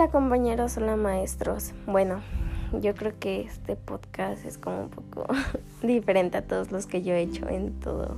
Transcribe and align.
Hola 0.00 0.10
compañeros, 0.10 0.78
hola 0.78 0.96
maestros. 0.96 1.74
Bueno, 1.86 2.22
yo 2.80 2.94
creo 2.94 3.12
que 3.18 3.42
este 3.42 3.76
podcast 3.76 4.46
es 4.46 4.56
como 4.56 4.84
un 4.84 4.88
poco 4.88 5.26
diferente 5.82 6.38
a 6.38 6.42
todos 6.46 6.72
los 6.72 6.86
que 6.86 7.02
yo 7.02 7.12
he 7.12 7.20
hecho 7.20 7.46
en 7.50 7.78
todo 7.80 8.16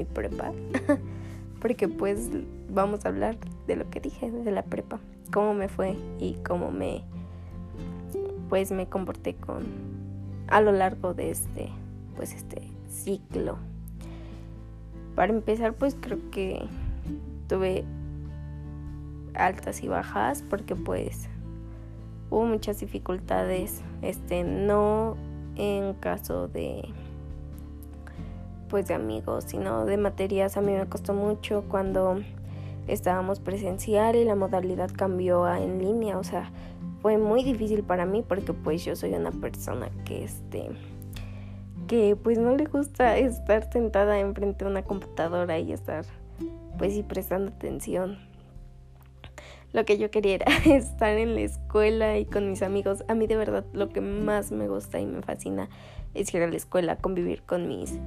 mi 0.00 0.04
prepa. 0.04 0.50
Porque 1.60 1.86
pues 1.86 2.28
vamos 2.68 3.04
a 3.04 3.10
hablar 3.10 3.36
de 3.68 3.76
lo 3.76 3.88
que 3.88 4.00
dije, 4.00 4.32
de 4.32 4.50
la 4.50 4.64
prepa, 4.64 4.98
cómo 5.32 5.54
me 5.54 5.68
fue 5.68 5.96
y 6.18 6.34
cómo 6.44 6.72
me 6.72 7.04
pues 8.48 8.72
me 8.72 8.88
comporté 8.88 9.34
con 9.34 9.62
a 10.48 10.60
lo 10.60 10.72
largo 10.72 11.14
de 11.14 11.30
este 11.30 11.68
pues 12.16 12.32
este 12.32 12.62
ciclo. 12.88 13.58
Para 15.14 15.32
empezar, 15.32 15.74
pues 15.74 15.94
creo 16.00 16.18
que 16.32 16.66
tuve 17.46 17.84
altas 19.34 19.82
y 19.82 19.88
bajas 19.88 20.42
porque 20.48 20.76
pues 20.76 21.28
hubo 22.30 22.44
muchas 22.46 22.80
dificultades, 22.80 23.82
este, 24.00 24.44
no 24.44 25.16
en 25.56 25.94
caso 25.94 26.48
de 26.48 26.88
pues 28.68 28.88
de 28.88 28.94
amigos, 28.94 29.44
sino 29.48 29.84
de 29.84 29.98
materias. 29.98 30.56
A 30.56 30.62
mí 30.62 30.72
me 30.72 30.86
costó 30.86 31.12
mucho 31.12 31.64
cuando 31.68 32.20
estábamos 32.88 33.38
presencial 33.38 34.16
y 34.16 34.24
la 34.24 34.34
modalidad 34.34 34.90
cambió 34.90 35.44
a 35.44 35.60
en 35.60 35.78
línea, 35.78 36.18
o 36.18 36.24
sea, 36.24 36.50
fue 37.02 37.18
muy 37.18 37.44
difícil 37.44 37.82
para 37.82 38.06
mí 38.06 38.24
porque 38.26 38.54
pues 38.54 38.84
yo 38.84 38.96
soy 38.96 39.12
una 39.12 39.30
persona 39.30 39.90
que 40.04 40.24
este 40.24 40.70
que 41.86 42.16
pues 42.16 42.38
no 42.38 42.56
le 42.56 42.64
gusta 42.64 43.18
estar 43.18 43.70
sentada 43.70 44.18
enfrente 44.20 44.64
de 44.64 44.70
una 44.70 44.82
computadora 44.84 45.58
y 45.58 45.72
estar 45.72 46.06
pues 46.78 46.94
y 46.94 47.02
prestando 47.02 47.50
atención 47.50 48.18
lo 49.72 49.84
que 49.84 49.98
yo 49.98 50.10
quería 50.10 50.34
era 50.34 50.46
estar 50.66 51.16
en 51.16 51.34
la 51.34 51.40
escuela 51.42 52.18
y 52.18 52.24
con 52.24 52.50
mis 52.50 52.62
amigos. 52.62 53.04
A 53.08 53.14
mí 53.14 53.26
de 53.26 53.36
verdad 53.36 53.64
lo 53.72 53.88
que 53.88 54.00
más 54.00 54.52
me 54.52 54.68
gusta 54.68 55.00
y 55.00 55.06
me 55.06 55.22
fascina 55.22 55.68
es 56.14 56.32
ir 56.34 56.42
a 56.42 56.46
la 56.46 56.56
escuela, 56.56 56.96
convivir 56.96 57.42
con 57.42 57.68
mis 57.68 57.98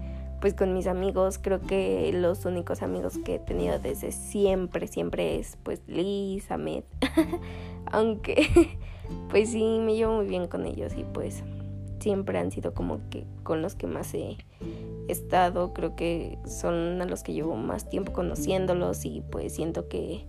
pues 0.41 0.53
con 0.53 0.73
mis 0.73 0.85
amigos. 0.85 1.39
Creo 1.39 1.61
que 1.61 2.11
los 2.13 2.45
únicos 2.45 2.83
amigos 2.83 3.17
que 3.23 3.35
he 3.35 3.39
tenido 3.39 3.79
desde 3.79 4.11
siempre 4.11 4.87
siempre 4.87 5.39
es 5.39 5.57
pues 5.63 5.81
Liz, 5.87 6.51
Ahmed. 6.51 6.83
Aunque 7.91 8.47
pues 9.29 9.49
sí 9.49 9.79
me 9.81 9.95
llevo 9.95 10.17
muy 10.17 10.27
bien 10.27 10.47
con 10.47 10.65
ellos 10.65 10.93
y 10.95 11.03
pues 11.03 11.43
siempre 11.99 12.37
han 12.37 12.51
sido 12.51 12.75
como 12.75 12.99
que 13.09 13.25
con 13.41 13.63
los 13.63 13.73
que 13.73 13.87
más 13.87 14.13
he 14.13 14.37
estado. 15.07 15.73
Creo 15.73 15.95
que 15.95 16.37
son 16.45 17.01
a 17.01 17.05
los 17.05 17.23
que 17.23 17.33
llevo 17.33 17.55
más 17.55 17.89
tiempo 17.89 18.13
conociéndolos 18.13 19.05
y 19.05 19.21
pues 19.31 19.55
siento 19.55 19.87
que 19.87 20.27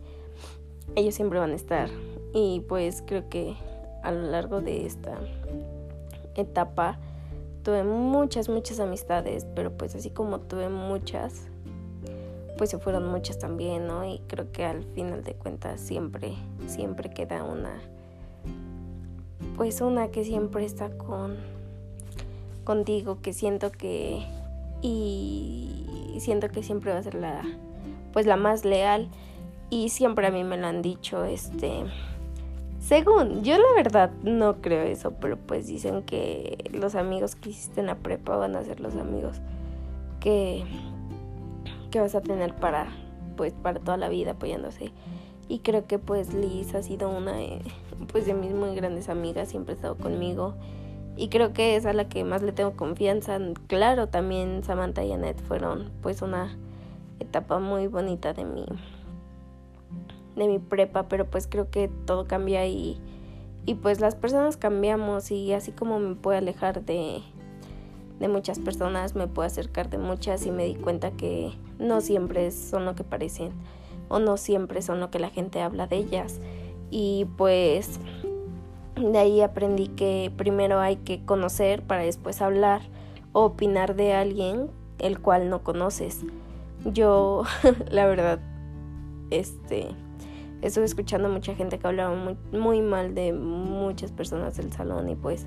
ellos 0.95 1.15
siempre 1.15 1.39
van 1.39 1.53
a 1.53 1.57
estar. 1.57 1.89
Y 2.33 2.61
pues 2.69 3.03
creo 3.07 3.29
que 3.29 3.57
a 4.03 4.13
lo 4.13 4.23
largo 4.23 4.61
de 4.61 4.87
esta 4.87 5.19
etapa 6.35 6.99
tuve 7.63 7.83
muchas, 7.83 8.49
muchas 8.49 8.79
amistades, 8.79 9.47
pero 9.57 9.73
pues 9.73 9.95
así 9.97 10.11
como 10.11 10.39
tuve 10.41 10.69
muchas, 10.69 11.49
pues 12.57 12.71
se 12.71 12.79
fueron 12.79 13.09
muchas 13.09 13.39
también, 13.39 13.87
¿no? 13.87 14.05
Y 14.05 14.21
creo 14.29 14.53
que 14.53 14.65
al 14.65 14.85
final 14.85 15.25
de 15.25 15.35
cuentas 15.35 15.81
siempre, 15.81 16.35
siempre 16.67 17.11
queda 17.11 17.43
una, 17.43 17.81
pues 19.57 19.81
una 19.81 20.09
que 20.13 20.25
siempre 20.25 20.65
está 20.65 20.91
con, 20.91 21.37
contigo, 22.63 23.19
que 23.21 23.33
siento 23.33 23.73
que, 23.73 24.25
y 24.81 26.17
siento 26.21 26.49
que 26.49 26.63
siempre 26.63 26.93
va 26.93 26.99
a 26.99 27.03
ser 27.03 27.15
la, 27.15 27.43
pues 28.13 28.27
la 28.27 28.37
más 28.37 28.65
leal 28.65 29.09
y 29.71 29.89
siempre 29.89 30.27
a 30.27 30.31
mí 30.31 30.45
me 30.45 30.57
lo 30.57 30.67
han 30.67 30.83
dicho, 30.83 31.25
este... 31.25 31.85
Según, 32.79 33.43
yo 33.43 33.59
la 33.59 33.75
verdad 33.75 34.13
no 34.23 34.61
creo 34.61 34.85
eso, 34.85 35.15
pero 35.21 35.37
pues 35.37 35.67
dicen 35.67 36.03
que 36.05 36.71
los 36.73 36.95
amigos 36.95 37.35
que 37.35 37.51
hiciste 37.51 37.81
en 37.81 37.87
la 37.87 37.97
prepa 37.97 38.37
van 38.37 38.55
a 38.55 38.63
ser 38.63 38.79
los 38.79 38.95
amigos 38.95 39.41
que, 40.21 40.63
que 41.91 42.01
vas 42.01 42.15
a 42.15 42.21
tener 42.21 42.55
para, 42.55 42.87
pues, 43.37 43.55
para 43.55 43.81
toda 43.81 43.97
la 43.97 44.09
vida 44.09 44.33
apoyándose. 44.33 44.93
Y 45.49 45.61
creo 45.61 45.87
que 45.87 45.99
pues 45.99 46.33
Liz 46.33 46.75
ha 46.75 46.83
sido 46.83 47.09
una 47.09 47.35
pues 48.13 48.27
de 48.27 48.35
mis 48.35 48.53
muy 48.53 48.75
grandes 48.75 49.09
amigas, 49.09 49.49
siempre 49.49 49.73
ha 49.73 49.77
estado 49.77 49.97
conmigo. 49.97 50.55
Y 51.17 51.29
creo 51.29 51.53
que 51.53 51.77
es 51.77 51.87
a 51.87 51.93
la 51.93 52.09
que 52.09 52.25
más 52.25 52.43
le 52.43 52.53
tengo 52.53 52.77
confianza. 52.77 53.39
Claro, 53.69 54.09
también 54.09 54.63
Samantha 54.65 55.03
y 55.03 55.13
Annette 55.13 55.41
fueron 55.41 55.91
pues 56.03 56.23
una 56.23 56.57
etapa 57.21 57.59
muy 57.59 57.87
bonita 57.87 58.33
de 58.33 58.45
mi, 58.45 58.67
de 60.37 60.47
mi 60.47 60.59
prepa, 60.59 61.09
pero 61.09 61.27
pues 61.27 61.47
creo 61.47 61.71
que 61.71 61.89
todo 61.89 62.27
cambia 62.27 62.67
y, 62.67 63.01
y 63.65 63.75
pues 63.75 64.01
las 64.01 64.15
personas 64.15 64.57
cambiamos 64.57 65.31
y 65.31 65.53
así 65.53 65.73
como 65.73 65.99
me 65.99 66.15
puedo 66.15 66.39
alejar 66.39 66.85
de, 66.85 67.23
de 68.21 68.29
muchas 68.29 68.59
personas, 68.59 69.15
me 69.15 69.27
puedo 69.27 69.47
acercar 69.47 69.91
de 69.91 69.99
muchas 69.99 70.47
y 70.47 70.51
me 70.51 70.65
di 70.65 70.75
cuenta 70.75 71.11
que 71.11 71.53
no 71.79 72.01
siempre 72.01 72.51
son 72.51 72.85
lo 72.85 72.95
que 72.95 73.05
parecen 73.05 73.53
o 74.09 74.19
no 74.19 74.37
siempre 74.37 74.83
son 74.83 75.01
lo 75.01 75.11
que 75.11 75.19
la 75.19 75.31
gente 75.31 75.61
habla 75.61 75.87
de 75.87 75.97
ellas. 75.97 76.41
Y 76.91 77.27
pues 77.37 77.99
de 78.95 79.19
ahí 79.19 79.41
aprendí 79.41 79.89
que 79.89 80.33
primero 80.37 80.81
hay 80.81 80.97
que 80.97 81.25
conocer 81.25 81.83
para 81.83 82.03
después 82.03 82.41
hablar 82.41 82.83
o 83.33 83.45
opinar 83.45 83.97
de 83.97 84.15
alguien 84.15 84.71
el 84.99 85.21
cual 85.21 85.51
no 85.51 85.63
conoces. 85.63 86.21
Yo, 86.85 87.45
la 87.91 88.07
verdad, 88.07 88.39
este, 89.31 89.89
estuve 90.63 90.85
escuchando 90.85 91.29
mucha 91.29 91.55
gente 91.55 91.79
que 91.79 91.87
hablaba 91.87 92.15
muy, 92.15 92.37
muy 92.53 92.83
mal 92.83 93.15
de 93.15 93.33
muchas 93.33 94.13
personas 94.13 94.57
del 94.57 94.73
salón 94.73 95.09
y 95.09 95.15
pues 95.15 95.47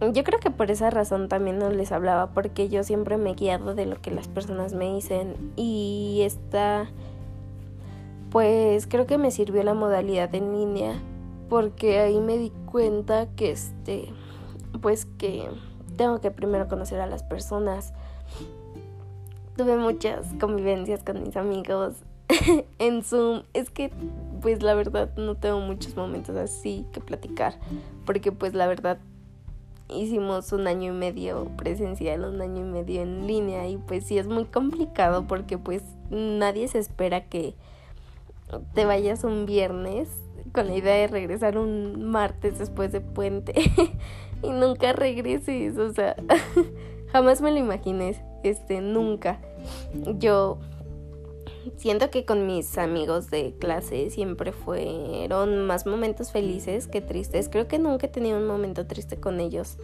yo 0.00 0.24
creo 0.24 0.38
que 0.38 0.50
por 0.50 0.70
esa 0.70 0.90
razón 0.90 1.28
también 1.28 1.58
no 1.58 1.70
les 1.70 1.90
hablaba 1.90 2.28
porque 2.28 2.68
yo 2.68 2.84
siempre 2.84 3.16
me 3.16 3.30
he 3.30 3.34
guiado 3.34 3.74
de 3.74 3.86
lo 3.86 4.00
que 4.00 4.10
las 4.10 4.28
personas 4.28 4.74
me 4.74 4.94
dicen. 4.94 5.52
Y 5.56 6.20
esta 6.22 6.90
pues 8.30 8.86
creo 8.86 9.06
que 9.06 9.16
me 9.16 9.30
sirvió 9.30 9.62
la 9.62 9.72
modalidad 9.72 10.34
en 10.34 10.52
línea 10.52 11.00
porque 11.48 12.00
ahí 12.00 12.20
me 12.20 12.36
di 12.36 12.50
cuenta 12.66 13.28
que 13.36 13.52
este 13.52 14.12
pues 14.82 15.06
que 15.06 15.48
tengo 15.96 16.20
que 16.20 16.30
primero 16.30 16.68
conocer 16.68 17.00
a 17.00 17.06
las 17.06 17.22
personas. 17.22 17.94
Tuve 19.56 19.78
muchas 19.78 20.26
convivencias 20.38 21.02
con 21.02 21.22
mis 21.22 21.38
amigos 21.38 21.94
en 22.78 23.02
Zoom. 23.02 23.42
Es 23.54 23.70
que, 23.70 23.90
pues 24.40 24.62
la 24.62 24.74
verdad, 24.74 25.10
no 25.16 25.36
tengo 25.36 25.60
muchos 25.60 25.96
momentos 25.96 26.36
así 26.36 26.86
que 26.92 27.00
platicar. 27.00 27.58
Porque, 28.04 28.32
pues 28.32 28.54
la 28.54 28.66
verdad, 28.66 28.98
hicimos 29.88 30.52
un 30.52 30.66
año 30.66 30.92
y 30.92 30.96
medio 30.96 31.46
presencial, 31.56 32.24
un 32.24 32.40
año 32.40 32.62
y 32.62 32.68
medio 32.68 33.02
en 33.02 33.26
línea. 33.26 33.68
Y 33.68 33.76
pues 33.76 34.04
sí 34.04 34.18
es 34.18 34.26
muy 34.26 34.44
complicado 34.44 35.26
porque, 35.26 35.58
pues, 35.58 35.82
nadie 36.10 36.68
se 36.68 36.78
espera 36.78 37.24
que 37.24 37.54
te 38.74 38.84
vayas 38.84 39.24
un 39.24 39.46
viernes 39.46 40.08
con 40.52 40.68
la 40.68 40.76
idea 40.76 40.94
de 40.94 41.08
regresar 41.08 41.58
un 41.58 42.04
martes 42.10 42.58
después 42.58 42.92
de 42.92 43.00
puente 43.00 43.52
y 44.42 44.50
nunca 44.50 44.92
regreses, 44.92 45.76
o 45.76 45.92
sea, 45.92 46.16
jamás 47.12 47.40
me 47.40 47.50
lo 47.50 47.58
imaginé, 47.58 48.16
este, 48.44 48.80
nunca. 48.80 49.40
Yo 50.18 50.58
siento 51.76 52.10
que 52.10 52.24
con 52.24 52.46
mis 52.46 52.78
amigos 52.78 53.30
de 53.30 53.54
clase 53.58 54.10
siempre 54.10 54.52
fueron 54.52 55.66
más 55.66 55.86
momentos 55.86 56.32
felices 56.32 56.86
que 56.86 57.00
tristes. 57.00 57.48
Creo 57.48 57.68
que 57.68 57.78
nunca 57.78 58.06
he 58.06 58.10
tenido 58.10 58.38
un 58.38 58.46
momento 58.46 58.86
triste 58.86 59.18
con 59.18 59.40
ellos, 59.40 59.78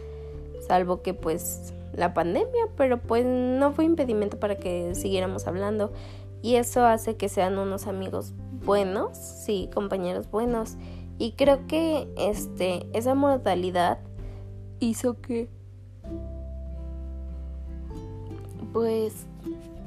salvo 0.67 1.01
que 1.01 1.13
pues 1.13 1.73
la 1.95 2.13
pandemia, 2.13 2.67
pero 2.75 2.99
pues 2.99 3.25
no 3.25 3.71
fue 3.73 3.85
impedimento 3.85 4.39
para 4.39 4.55
que 4.57 4.95
siguiéramos 4.95 5.47
hablando. 5.47 5.91
Y 6.41 6.55
eso 6.55 6.85
hace 6.85 7.15
que 7.15 7.29
sean 7.29 7.57
unos 7.57 7.87
amigos 7.87 8.33
buenos, 8.65 9.17
sí, 9.17 9.69
compañeros 9.73 10.29
buenos. 10.29 10.75
Y 11.17 11.33
creo 11.33 11.67
que 11.67 12.07
este 12.17 12.87
esa 12.93 13.13
modalidad 13.15 13.99
hizo 14.79 15.21
que 15.21 15.47
pues 18.73 19.27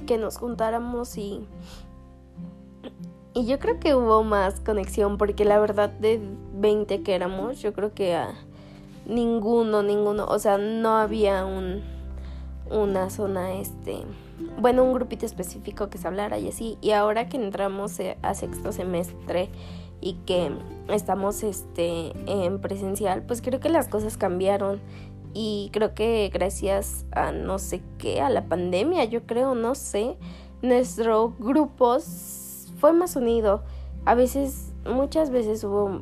que 0.06 0.16
nos 0.16 0.38
juntáramos 0.38 1.18
y 1.18 1.46
y 3.36 3.44
yo 3.44 3.58
creo 3.58 3.78
que 3.78 3.94
hubo 3.94 4.24
más 4.24 4.60
conexión 4.60 5.18
porque 5.18 5.44
la 5.44 5.58
verdad 5.58 5.90
de 5.90 6.18
20 6.54 7.02
que 7.02 7.14
éramos, 7.14 7.60
yo 7.60 7.74
creo 7.74 7.92
que 7.92 8.14
a 8.14 8.30
ninguno, 9.04 9.82
ninguno, 9.82 10.24
o 10.24 10.38
sea, 10.38 10.56
no 10.56 10.96
había 10.96 11.44
un 11.44 11.82
una 12.70 13.10
zona 13.10 13.54
este, 13.54 14.04
bueno, 14.58 14.84
un 14.84 14.94
grupito 14.94 15.26
específico 15.26 15.90
que 15.90 15.98
se 15.98 16.08
hablara 16.08 16.38
y 16.38 16.48
así. 16.48 16.78
Y 16.80 16.92
ahora 16.92 17.28
que 17.28 17.36
entramos 17.36 18.00
eh, 18.00 18.16
a 18.22 18.32
sexto 18.32 18.72
semestre 18.72 19.50
y 20.00 20.14
que 20.26 20.50
estamos 20.88 21.42
este 21.42 22.12
en 22.24 22.58
presencial, 22.58 23.22
pues 23.22 23.42
creo 23.42 23.60
que 23.60 23.68
las 23.68 23.88
cosas 23.88 24.16
cambiaron 24.16 24.80
y 25.34 25.68
creo 25.74 25.94
que 25.94 26.30
gracias 26.32 27.04
a 27.12 27.32
no 27.32 27.58
sé 27.58 27.82
qué, 27.98 28.22
a 28.22 28.30
la 28.30 28.46
pandemia, 28.46 29.04
yo 29.04 29.26
creo, 29.26 29.54
no 29.54 29.74
sé, 29.74 30.16
nuestro 30.62 31.34
grupo 31.38 31.98
fue 32.76 32.92
más 32.92 33.16
unido. 33.16 33.62
A 34.04 34.14
veces, 34.14 34.72
muchas 34.84 35.30
veces 35.30 35.64
hubo 35.64 36.00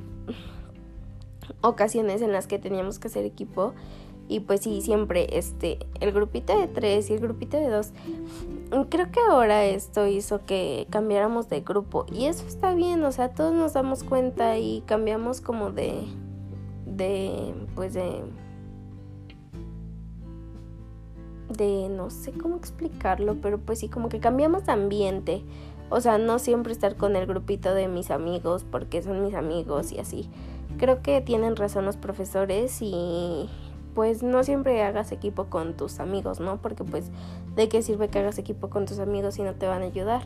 ocasiones 1.60 2.22
en 2.22 2.32
las 2.32 2.46
que 2.46 2.58
teníamos 2.58 2.98
que 2.98 3.08
hacer 3.08 3.24
equipo 3.24 3.74
y 4.26 4.40
pues 4.40 4.62
sí, 4.62 4.80
siempre 4.80 5.36
este, 5.36 5.78
el 6.00 6.12
grupito 6.12 6.58
de 6.58 6.66
tres 6.66 7.10
y 7.10 7.14
el 7.14 7.20
grupito 7.20 7.58
de 7.58 7.68
dos. 7.68 7.92
Creo 8.88 9.10
que 9.10 9.20
ahora 9.20 9.64
esto 9.66 10.06
hizo 10.06 10.44
que 10.46 10.86
cambiáramos 10.90 11.48
de 11.48 11.60
grupo 11.60 12.06
y 12.10 12.26
eso 12.26 12.46
está 12.46 12.74
bien, 12.74 13.04
o 13.04 13.12
sea, 13.12 13.28
todos 13.30 13.52
nos 13.52 13.74
damos 13.74 14.02
cuenta 14.02 14.58
y 14.58 14.82
cambiamos 14.86 15.40
como 15.40 15.70
de, 15.70 16.04
de, 16.86 17.54
pues 17.74 17.92
de, 17.92 18.22
de, 21.50 21.88
no 21.90 22.10
sé 22.10 22.32
cómo 22.32 22.56
explicarlo, 22.56 23.36
pero 23.42 23.58
pues 23.58 23.80
sí, 23.80 23.88
como 23.88 24.08
que 24.08 24.20
cambiamos 24.20 24.64
de 24.66 24.72
ambiente. 24.72 25.42
O 25.90 26.00
sea, 26.00 26.18
no 26.18 26.38
siempre 26.38 26.72
estar 26.72 26.96
con 26.96 27.16
el 27.16 27.26
grupito 27.26 27.74
de 27.74 27.88
mis 27.88 28.10
amigos 28.10 28.64
porque 28.70 29.02
son 29.02 29.24
mis 29.24 29.34
amigos 29.34 29.92
y 29.92 29.98
así. 29.98 30.28
Creo 30.78 31.02
que 31.02 31.20
tienen 31.20 31.56
razón 31.56 31.84
los 31.84 31.96
profesores 31.96 32.78
y 32.80 33.48
pues 33.94 34.22
no 34.22 34.42
siempre 34.42 34.82
hagas 34.82 35.12
equipo 35.12 35.44
con 35.46 35.76
tus 35.76 36.00
amigos, 36.00 36.40
¿no? 36.40 36.60
Porque 36.60 36.84
pues 36.84 37.10
de 37.54 37.68
qué 37.68 37.82
sirve 37.82 38.08
que 38.08 38.18
hagas 38.18 38.38
equipo 38.38 38.70
con 38.70 38.86
tus 38.86 38.98
amigos 38.98 39.34
si 39.34 39.42
no 39.42 39.54
te 39.54 39.66
van 39.66 39.82
a 39.82 39.86
ayudar. 39.86 40.22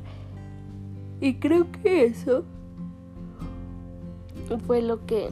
Y 1.20 1.34
creo 1.34 1.66
que 1.82 2.04
eso 2.04 2.44
fue 4.66 4.80
lo 4.80 5.04
que 5.04 5.28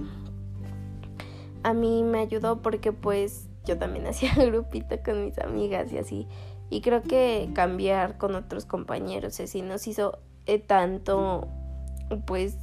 a 1.62 1.72
mí 1.72 2.02
me 2.04 2.18
ayudó 2.18 2.60
porque 2.60 2.92
pues 2.92 3.48
yo 3.64 3.78
también 3.78 4.06
hacía 4.08 4.34
grupito 4.34 4.96
con 5.04 5.24
mis 5.24 5.38
amigas 5.38 5.92
y 5.92 5.98
así. 5.98 6.28
Y 6.70 6.80
creo 6.80 7.02
que 7.02 7.48
cambiar 7.54 8.18
con 8.18 8.34
otros 8.34 8.64
compañeros 8.64 9.38
así 9.40 9.62
nos 9.62 9.86
hizo 9.86 10.18
eh, 10.46 10.58
tanto 10.58 11.48
pues 12.26 12.56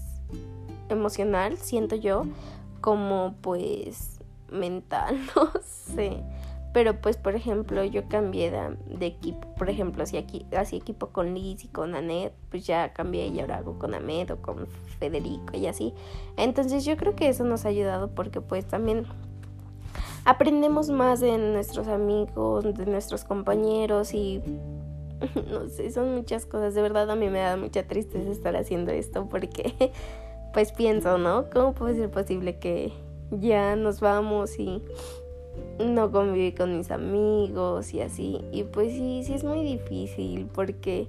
emocional, 0.89 1.57
siento 1.57 1.95
yo, 1.95 2.23
como 2.81 3.35
pues 3.41 4.19
mental, 4.49 5.17
no 5.35 5.51
sé. 5.63 6.23
Pero 6.73 6.99
pues, 6.99 7.17
por 7.17 7.35
ejemplo, 7.35 7.83
yo 7.83 8.07
cambié 8.09 8.49
de, 8.49 9.05
equipo. 9.05 9.47
Por 9.55 9.69
ejemplo, 9.69 10.07
si 10.07 10.17
aquí 10.17 10.47
hacía 10.57 10.79
equipo 10.79 11.09
con 11.09 11.35
Liz 11.35 11.63
y 11.63 11.67
con 11.67 11.93
Anet, 11.93 12.33
pues 12.49 12.65
ya 12.65 12.93
cambié 12.93 13.27
y 13.27 13.39
ahora 13.39 13.57
hago 13.57 13.77
con 13.77 13.93
Ahmed 13.93 14.31
o 14.31 14.41
con 14.41 14.67
Federico 14.99 15.55
y 15.55 15.67
así. 15.67 15.93
Entonces 16.35 16.83
yo 16.83 16.97
creo 16.97 17.15
que 17.15 17.29
eso 17.29 17.43
nos 17.43 17.65
ha 17.65 17.69
ayudado 17.69 18.09
porque 18.15 18.41
pues 18.41 18.65
también 18.67 19.05
aprendemos 20.25 20.89
más 20.89 21.19
de 21.19 21.37
nuestros 21.37 21.87
amigos, 21.87 22.63
de 22.63 22.85
nuestros 22.85 23.23
compañeros 23.23 24.13
y 24.13 24.41
no 25.49 25.67
sé, 25.69 25.91
son 25.91 26.15
muchas 26.15 26.45
cosas. 26.45 26.73
De 26.73 26.81
verdad 26.81 27.09
a 27.09 27.15
mí 27.15 27.29
me 27.29 27.39
da 27.39 27.57
mucha 27.57 27.83
tristeza 27.83 28.29
estar 28.31 28.55
haciendo 28.55 28.91
esto 28.91 29.27
porque 29.29 29.91
pues 30.53 30.71
pienso, 30.71 31.17
¿no? 31.17 31.49
¿Cómo 31.49 31.73
puede 31.73 31.95
ser 31.95 32.09
posible 32.09 32.57
que 32.59 32.93
ya 33.31 33.75
nos 33.75 33.99
vamos 33.99 34.59
y 34.59 34.81
no 35.79 36.11
conviví 36.11 36.51
con 36.53 36.77
mis 36.77 36.91
amigos 36.91 37.93
y 37.93 38.01
así. 38.01 38.41
Y 38.51 38.63
pues 38.63 38.93
sí, 38.93 39.23
sí 39.25 39.33
es 39.33 39.43
muy 39.43 39.63
difícil 39.63 40.47
porque 40.53 41.07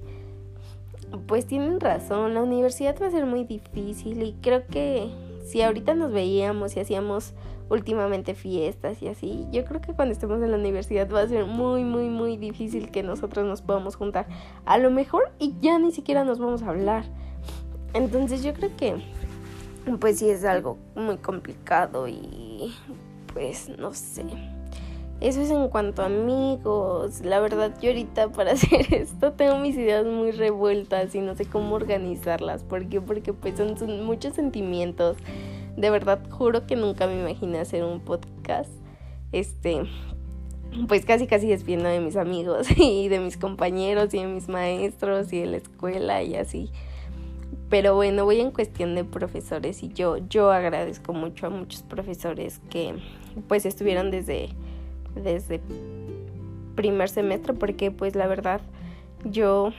pues 1.27 1.47
tienen 1.47 1.81
razón, 1.81 2.35
la 2.35 2.43
universidad 2.43 2.97
va 3.01 3.07
a 3.07 3.11
ser 3.11 3.27
muy 3.27 3.45
difícil 3.45 4.23
y 4.23 4.33
creo 4.41 4.67
que 4.67 5.09
si 5.45 5.63
ahorita 5.63 5.95
nos 5.95 6.13
veíamos 6.13 6.77
y 6.77 6.81
hacíamos 6.81 7.35
últimamente 7.75 8.35
fiestas 8.35 9.03
y 9.03 9.09
así, 9.09 9.47
yo 9.53 9.65
creo 9.65 9.81
que 9.81 9.93
cuando 9.93 10.13
estemos 10.13 10.43
en 10.43 10.51
la 10.51 10.57
universidad 10.57 11.11
va 11.11 11.21
a 11.21 11.29
ser 11.29 11.45
muy, 11.45 11.85
muy, 11.85 12.09
muy 12.09 12.37
difícil 12.37 12.91
que 12.91 13.03
nosotros 13.03 13.47
nos 13.47 13.63
podamos 13.63 13.97
juntar. 13.97 14.27
A 14.65 14.79
lo 14.79 14.91
mejor 14.91 15.33
y 15.39 15.55
ya 15.61 15.79
ni 15.79 15.93
siquiera 15.93 16.25
nos 16.25 16.39
vamos 16.39 16.63
a 16.63 16.71
hablar. 16.71 17.05
Entonces 17.93 18.43
yo 18.43 18.55
creo 18.55 18.71
que 18.77 18.97
pues 20.01 20.19
sí 20.19 20.31
es 20.31 20.45
algo 20.45 20.79
muy 20.95 21.19
complicado 21.19 22.09
y 22.09 22.75
pues 23.33 23.69
no 23.69 23.93
sé. 23.93 24.25
Eso 25.21 25.41
es 25.41 25.51
en 25.51 25.69
cuanto 25.69 26.03
a 26.03 26.07
amigos. 26.07 27.21
La 27.23 27.41
verdad, 27.41 27.73
yo 27.81 27.91
ahorita 27.91 28.29
para 28.31 28.53
hacer 28.55 28.93
esto 28.93 29.33
tengo 29.33 29.59
mis 29.59 29.77
ideas 29.77 30.05
muy 30.07 30.33
revueltas 30.33 31.15
y 31.15 31.21
no 31.21 31.35
sé 31.35 31.45
cómo 31.47 31.75
organizarlas. 31.75 32.65
¿Por 32.65 32.89
qué? 32.89 33.01
Porque 33.01 33.33
pues 33.33 33.57
son, 33.57 33.79
son 33.79 34.05
muchos 34.05 34.35
sentimientos. 34.35 35.17
De 35.77 35.91
verdad, 35.91 36.21
juro 36.31 36.67
que 36.67 36.77
nunca 36.77 37.07
me 37.07 37.21
imaginé 37.21 37.59
hacer 37.59 37.85
un 37.85 38.01
podcast. 38.01 38.71
Este, 39.33 39.83
pues 40.89 41.05
casi 41.05 41.27
casi 41.27 41.49
despidiendo 41.49 41.89
de 41.89 42.01
mis 42.01 42.17
amigos 42.17 42.67
y 42.77 43.09
de 43.09 43.21
mis 43.21 43.37
compañeros 43.37 44.13
y 44.15 44.19
de 44.19 44.27
mis 44.27 44.49
maestros 44.49 45.33
y 45.33 45.41
de 45.41 45.47
la 45.47 45.57
escuela 45.57 46.23
y 46.23 46.37
así. 46.37 46.71
Pero 47.71 47.95
bueno, 47.95 48.25
voy 48.25 48.41
en 48.41 48.51
cuestión 48.51 48.95
de 48.95 49.05
profesores 49.05 49.83
y 49.83 49.89
yo, 49.89 50.19
yo 50.29 50.51
agradezco 50.51 51.13
mucho 51.13 51.47
a 51.47 51.51
muchos 51.51 51.83
profesores 51.83 52.61
que 52.71 52.95
pues 53.49 53.67
estuvieron 53.67 54.11
desde, 54.11 54.51
desde 55.15 55.61
primer 56.75 57.09
semestre 57.09 57.55
porque 57.55 57.91
pues 57.91 58.15
la 58.15 58.27
verdad 58.27 58.61
yo 59.25 59.73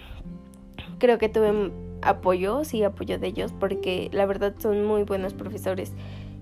creo 1.00 1.18
que 1.18 1.30
tuve 1.30 1.72
apoyo, 2.06 2.64
sí, 2.64 2.84
apoyo 2.84 3.20
de 3.20 3.28
ellos 3.28 3.54
porque 3.60 4.10
la 4.14 4.26
verdad 4.26 4.54
son 4.58 4.86
muy 4.86 5.04
buenos 5.04 5.34
profesores. 5.34 5.92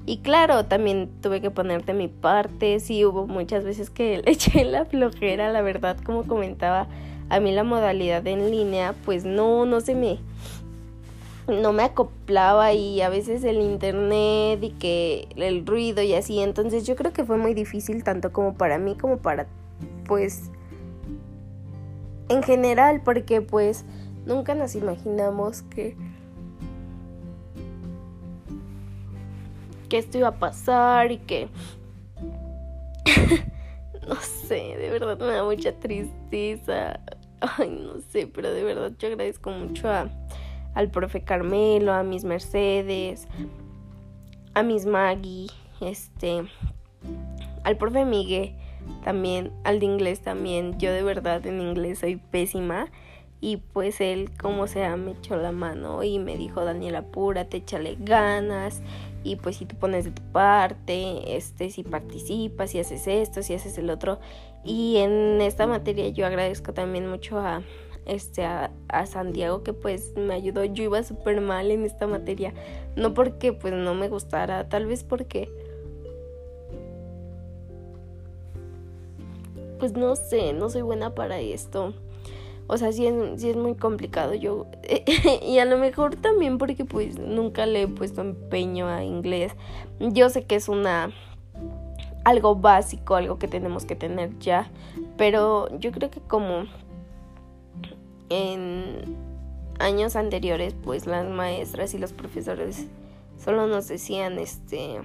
Y 0.06 0.18
claro, 0.18 0.66
también 0.66 1.10
tuve 1.22 1.40
que 1.40 1.50
ponerte 1.50 1.94
mi 1.94 2.10
parte, 2.10 2.80
sí 2.80 3.06
hubo 3.06 3.26
muchas 3.26 3.64
veces 3.64 3.90
que 3.90 4.18
le 4.26 4.32
eché 4.32 4.66
la 4.66 4.86
flojera, 4.86 5.52
la 5.52 5.62
verdad, 5.62 5.98
como 6.04 6.24
comentaba, 6.28 6.88
a 7.30 7.40
mí 7.40 7.52
la 7.52 7.64
modalidad 7.64 8.26
en 8.28 8.52
línea 8.52 8.94
pues 9.06 9.26
no, 9.26 9.66
no 9.66 9.80
se 9.82 9.96
me 9.96 10.20
no 11.48 11.74
me 11.74 11.84
acoplaba 11.84 12.74
y 12.74 13.02
a 13.02 13.10
veces 13.10 13.44
el 13.44 13.58
internet 13.58 14.64
y 14.64 14.70
que 14.72 15.28
el 15.36 15.66
ruido 15.66 16.02
y 16.02 16.14
así. 16.14 16.40
Entonces 16.40 16.86
yo 16.86 16.96
creo 16.96 17.12
que 17.12 17.26
fue 17.26 17.38
muy 17.38 17.54
difícil 17.54 18.04
tanto 18.04 18.32
como 18.32 18.54
para 18.54 18.78
mí 18.78 18.96
como 18.96 19.18
para 19.18 19.48
pues 20.06 20.52
en 22.30 22.44
general 22.44 23.02
porque 23.04 23.42
pues 23.42 23.86
nunca 24.26 24.56
nos 24.56 24.76
imaginamos 24.76 25.62
que 25.64 25.96
que 29.90 29.98
esto 29.98 30.18
iba 30.18 30.30
a 30.30 30.40
pasar 30.40 31.12
y 31.12 31.18
que 31.18 31.50
no 34.08 34.16
sé, 34.16 34.76
de 34.78 34.90
verdad 34.90 35.20
me 35.20 35.34
da 35.34 35.44
mucha 35.44 35.72
tristeza. 35.74 37.00
Ay, 37.42 37.70
no 37.70 38.00
sé, 38.00 38.28
pero 38.28 38.52
de 38.52 38.64
verdad 38.64 38.92
yo 38.98 39.10
agradezco 39.10 39.52
mucho 39.52 39.90
a 39.90 40.10
al 40.74 40.90
profe 40.90 41.22
Carmelo, 41.22 41.94
a 41.94 42.04
mis 42.04 42.24
Mercedes, 42.24 43.28
a 44.54 44.64
mis 44.64 44.86
Maggie, 44.86 45.48
este, 45.82 46.44
al 47.64 47.78
profe 47.78 48.06
Miguel 48.06 48.56
también, 49.04 49.52
al 49.64 49.80
de 49.80 49.86
inglés 49.86 50.22
también. 50.22 50.78
Yo 50.80 50.92
de 50.92 51.04
verdad 51.04 51.46
en 51.46 51.62
inglés 51.62 52.00
soy 52.00 52.16
pésima. 52.18 52.88
Y 53.44 53.58
pues 53.58 54.00
él, 54.00 54.30
como 54.42 54.68
sea, 54.68 54.96
me 54.96 55.12
echó 55.12 55.36
la 55.36 55.52
mano 55.52 56.02
y 56.02 56.18
me 56.18 56.38
dijo, 56.38 56.64
Daniela, 56.64 57.00
apúrate, 57.00 57.58
échale 57.58 57.98
ganas. 58.00 58.82
Y 59.26 59.36
pues 59.36 59.58
si 59.58 59.66
tú 59.66 59.76
pones 59.76 60.06
de 60.06 60.12
tu 60.12 60.22
parte, 60.32 61.36
este, 61.36 61.70
si 61.70 61.84
participas, 61.84 62.72
si 62.72 62.80
haces 62.80 63.06
esto, 63.06 63.44
si 63.44 63.54
haces 63.54 63.78
el 63.78 63.90
otro. 63.90 64.22
Y 64.64 64.96
en 65.00 65.42
esta 65.42 65.68
materia 65.68 66.08
yo 66.08 66.26
agradezco 66.26 66.74
también 66.74 67.10
mucho 67.10 67.38
a, 67.38 67.64
este, 68.06 68.46
a, 68.46 68.72
Santiago 69.08 69.62
que 69.62 69.74
pues 69.74 70.14
me 70.16 70.36
ayudó. 70.36 70.64
Yo 70.64 70.86
iba 70.86 71.04
súper 71.04 71.42
mal 71.42 71.70
en 71.70 71.84
esta 71.84 72.08
materia. 72.08 72.54
No 72.96 73.14
porque 73.14 73.52
pues 73.52 73.74
no 73.74 73.94
me 73.94 74.08
gustara, 74.08 74.70
tal 74.70 74.86
vez 74.86 75.04
porque... 75.04 75.50
Pues 79.80 79.92
no 79.92 80.16
sé, 80.16 80.54
no 80.54 80.70
soy 80.70 80.84
buena 80.84 81.14
para 81.14 81.42
esto. 81.42 81.94
O 82.68 82.78
sea, 82.78 82.92
sí 82.92 83.06
es, 83.06 83.44
es 83.44 83.56
muy 83.56 83.76
complicado. 83.76 84.34
Yo. 84.34 84.68
y 85.46 85.60
a 85.60 85.66
lo 85.66 85.78
mejor 85.78 86.16
también 86.16 86.58
porque 86.58 86.86
pues 86.86 87.20
nunca 87.20 87.66
le 87.66 87.84
he 87.84 87.88
puesto 87.88 88.22
empeño 88.22 88.88
a 88.88 89.04
inglés. 89.04 89.54
Yo 90.00 90.30
sé 90.30 90.46
que 90.46 90.56
es 90.56 90.70
una. 90.70 91.12
algo 92.24 92.56
básico, 92.56 93.16
algo 93.16 93.38
que 93.38 93.48
tenemos 93.48 93.86
que 93.86 93.96
tener 93.96 94.38
ya. 94.40 94.72
Pero 95.18 95.68
yo 95.80 95.92
creo 95.92 96.10
que 96.10 96.22
como 96.22 96.66
en 98.30 99.18
años 99.80 100.16
anteriores 100.16 100.76
pues 100.84 101.06
las 101.06 101.28
maestras 101.28 101.94
y 101.94 101.98
los 101.98 102.14
profesores 102.14 102.88
solo 103.38 103.68
nos 103.68 103.88
decían 103.88 104.40
este 104.40 105.02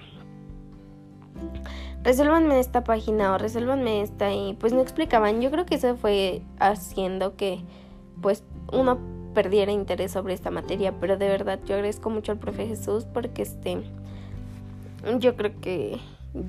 resuélvanme 2.02 2.60
esta 2.60 2.84
página 2.84 3.34
o 3.34 3.38
resuélvanme 3.38 4.02
esta 4.02 4.32
y 4.32 4.54
pues 4.54 4.72
no 4.72 4.80
explicaban. 4.80 5.40
Yo 5.40 5.50
creo 5.50 5.66
que 5.66 5.76
eso 5.76 5.96
fue 5.96 6.42
haciendo 6.58 7.36
que 7.36 7.60
pues 8.20 8.44
uno 8.72 8.98
perdiera 9.34 9.72
interés 9.72 10.12
sobre 10.12 10.34
esta 10.34 10.50
materia 10.50 10.98
pero 10.98 11.16
de 11.16 11.28
verdad 11.28 11.60
yo 11.64 11.74
agradezco 11.74 12.10
mucho 12.10 12.32
al 12.32 12.38
profe 12.38 12.66
Jesús 12.66 13.04
porque 13.04 13.42
este 13.42 13.82
yo 15.20 15.36
creo 15.36 15.52
que 15.60 15.98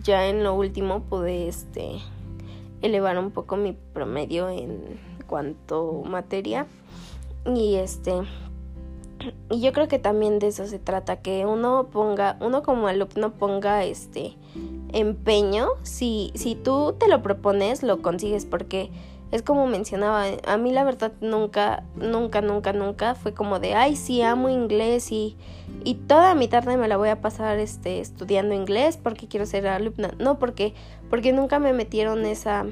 ya 0.03 0.27
en 0.27 0.43
lo 0.43 0.55
último 0.55 1.03
pude 1.03 1.47
este 1.47 1.99
elevar 2.81 3.17
un 3.17 3.31
poco 3.31 3.57
mi 3.57 3.73
promedio 3.73 4.49
en 4.49 4.99
cuanto 5.27 6.03
materia. 6.05 6.67
Y 7.45 7.75
este 7.75 8.13
y 9.49 9.61
yo 9.61 9.73
creo 9.73 9.87
que 9.87 9.99
también 9.99 10.39
de 10.39 10.47
eso 10.47 10.65
se 10.65 10.79
trata, 10.79 11.17
que 11.21 11.45
uno 11.45 11.87
ponga, 11.91 12.37
uno 12.39 12.63
como 12.63 12.87
alumno 12.87 13.33
ponga 13.33 13.83
este 13.83 14.35
empeño, 14.93 15.67
si, 15.83 16.31
si 16.35 16.55
tú 16.55 16.95
te 16.97 17.07
lo 17.07 17.21
propones, 17.21 17.83
lo 17.83 18.01
consigues, 18.01 18.45
porque 18.45 18.91
es 19.31 19.43
como 19.43 19.67
mencionaba, 19.67 20.25
a 20.47 20.57
mí 20.57 20.71
la 20.71 20.83
verdad 20.83 21.11
nunca, 21.21 21.83
nunca, 21.95 22.41
nunca, 22.41 22.73
nunca 22.73 23.15
fue 23.15 23.33
como 23.33 23.59
de, 23.59 23.75
ay, 23.75 23.95
sí, 23.95 24.21
amo 24.21 24.49
inglés 24.49 25.11
y, 25.11 25.37
y 25.83 25.95
toda 25.95 26.33
mi 26.33 26.47
tarde 26.47 26.77
me 26.77 26.87
la 26.87 26.97
voy 26.97 27.09
a 27.09 27.21
pasar 27.21 27.59
este, 27.59 27.99
estudiando 27.99 28.55
inglés 28.55 28.97
porque 28.97 29.27
quiero 29.27 29.45
ser 29.45 29.67
alumna. 29.67 30.11
No, 30.17 30.39
porque, 30.39 30.73
porque 31.11 31.31
nunca 31.31 31.59
me 31.59 31.73
metieron 31.73 32.25
esa, 32.25 32.65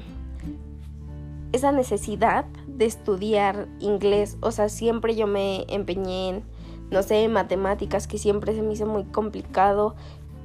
esa 1.52 1.70
necesidad 1.70 2.44
de 2.78 2.86
estudiar 2.86 3.68
inglés. 3.80 4.38
O 4.40 4.50
sea, 4.52 4.68
siempre 4.68 5.14
yo 5.14 5.26
me 5.26 5.66
empeñé 5.68 6.30
en, 6.30 6.42
no 6.90 7.02
sé, 7.02 7.28
matemáticas, 7.28 8.06
que 8.06 8.16
siempre 8.16 8.54
se 8.54 8.62
me 8.62 8.72
hizo 8.72 8.86
muy 8.86 9.04
complicado 9.04 9.94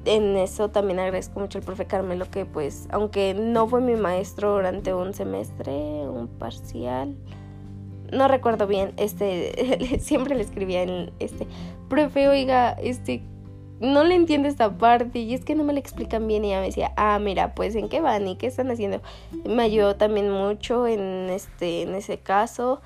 en 0.05 0.35
eso 0.35 0.69
también 0.69 0.99
agradezco 0.99 1.39
mucho 1.39 1.57
al 1.57 1.63
profe 1.63 1.85
Carmelo 1.85 2.29
que 2.29 2.45
pues 2.45 2.87
aunque 2.91 3.33
no 3.33 3.67
fue 3.67 3.79
mi 3.79 3.95
maestro 3.95 4.55
durante 4.55 4.93
un 4.93 5.13
semestre, 5.13 5.71
un 5.71 6.27
parcial, 6.27 7.15
no 8.11 8.27
recuerdo 8.27 8.67
bien, 8.67 8.93
este 8.97 9.99
siempre 10.01 10.35
le 10.35 10.43
escribía 10.43 10.83
en 10.83 11.11
este, 11.19 11.47
profe, 11.89 12.27
oiga, 12.27 12.71
este 12.73 13.23
no 13.79 14.03
le 14.03 14.15
entiendo 14.15 14.47
esta 14.47 14.77
parte 14.77 15.19
y 15.19 15.33
es 15.33 15.43
que 15.43 15.55
no 15.55 15.63
me 15.63 15.73
la 15.73 15.79
explican 15.79 16.27
bien 16.27 16.45
y 16.45 16.49
ella 16.49 16.59
me 16.59 16.67
decía, 16.67 16.93
"Ah, 16.95 17.19
mira, 17.19 17.53
pues 17.55 17.75
en 17.75 17.89
qué 17.89 18.01
van 18.01 18.27
y 18.27 18.35
qué 18.37 18.47
están 18.47 18.71
haciendo." 18.71 19.01
Me 19.45 19.63
ayudó 19.63 19.95
también 19.95 20.29
mucho 20.31 20.87
en 20.87 21.29
este 21.29 21.83
en 21.83 21.95
ese 21.95 22.19
caso. 22.19 22.81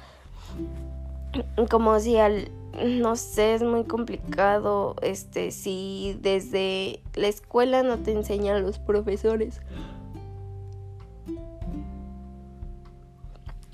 Como 1.69 1.99
si 1.99 2.17
al 2.17 2.49
no 2.85 3.15
sé, 3.15 3.55
es 3.55 3.63
muy 3.63 3.83
complicado, 3.85 4.95
este, 5.01 5.51
si 5.51 6.17
desde 6.21 7.01
la 7.15 7.27
escuela 7.27 7.81
no 7.83 7.97
te 7.97 8.11
enseñan 8.11 8.61
los 8.61 8.77
profesores 8.77 9.61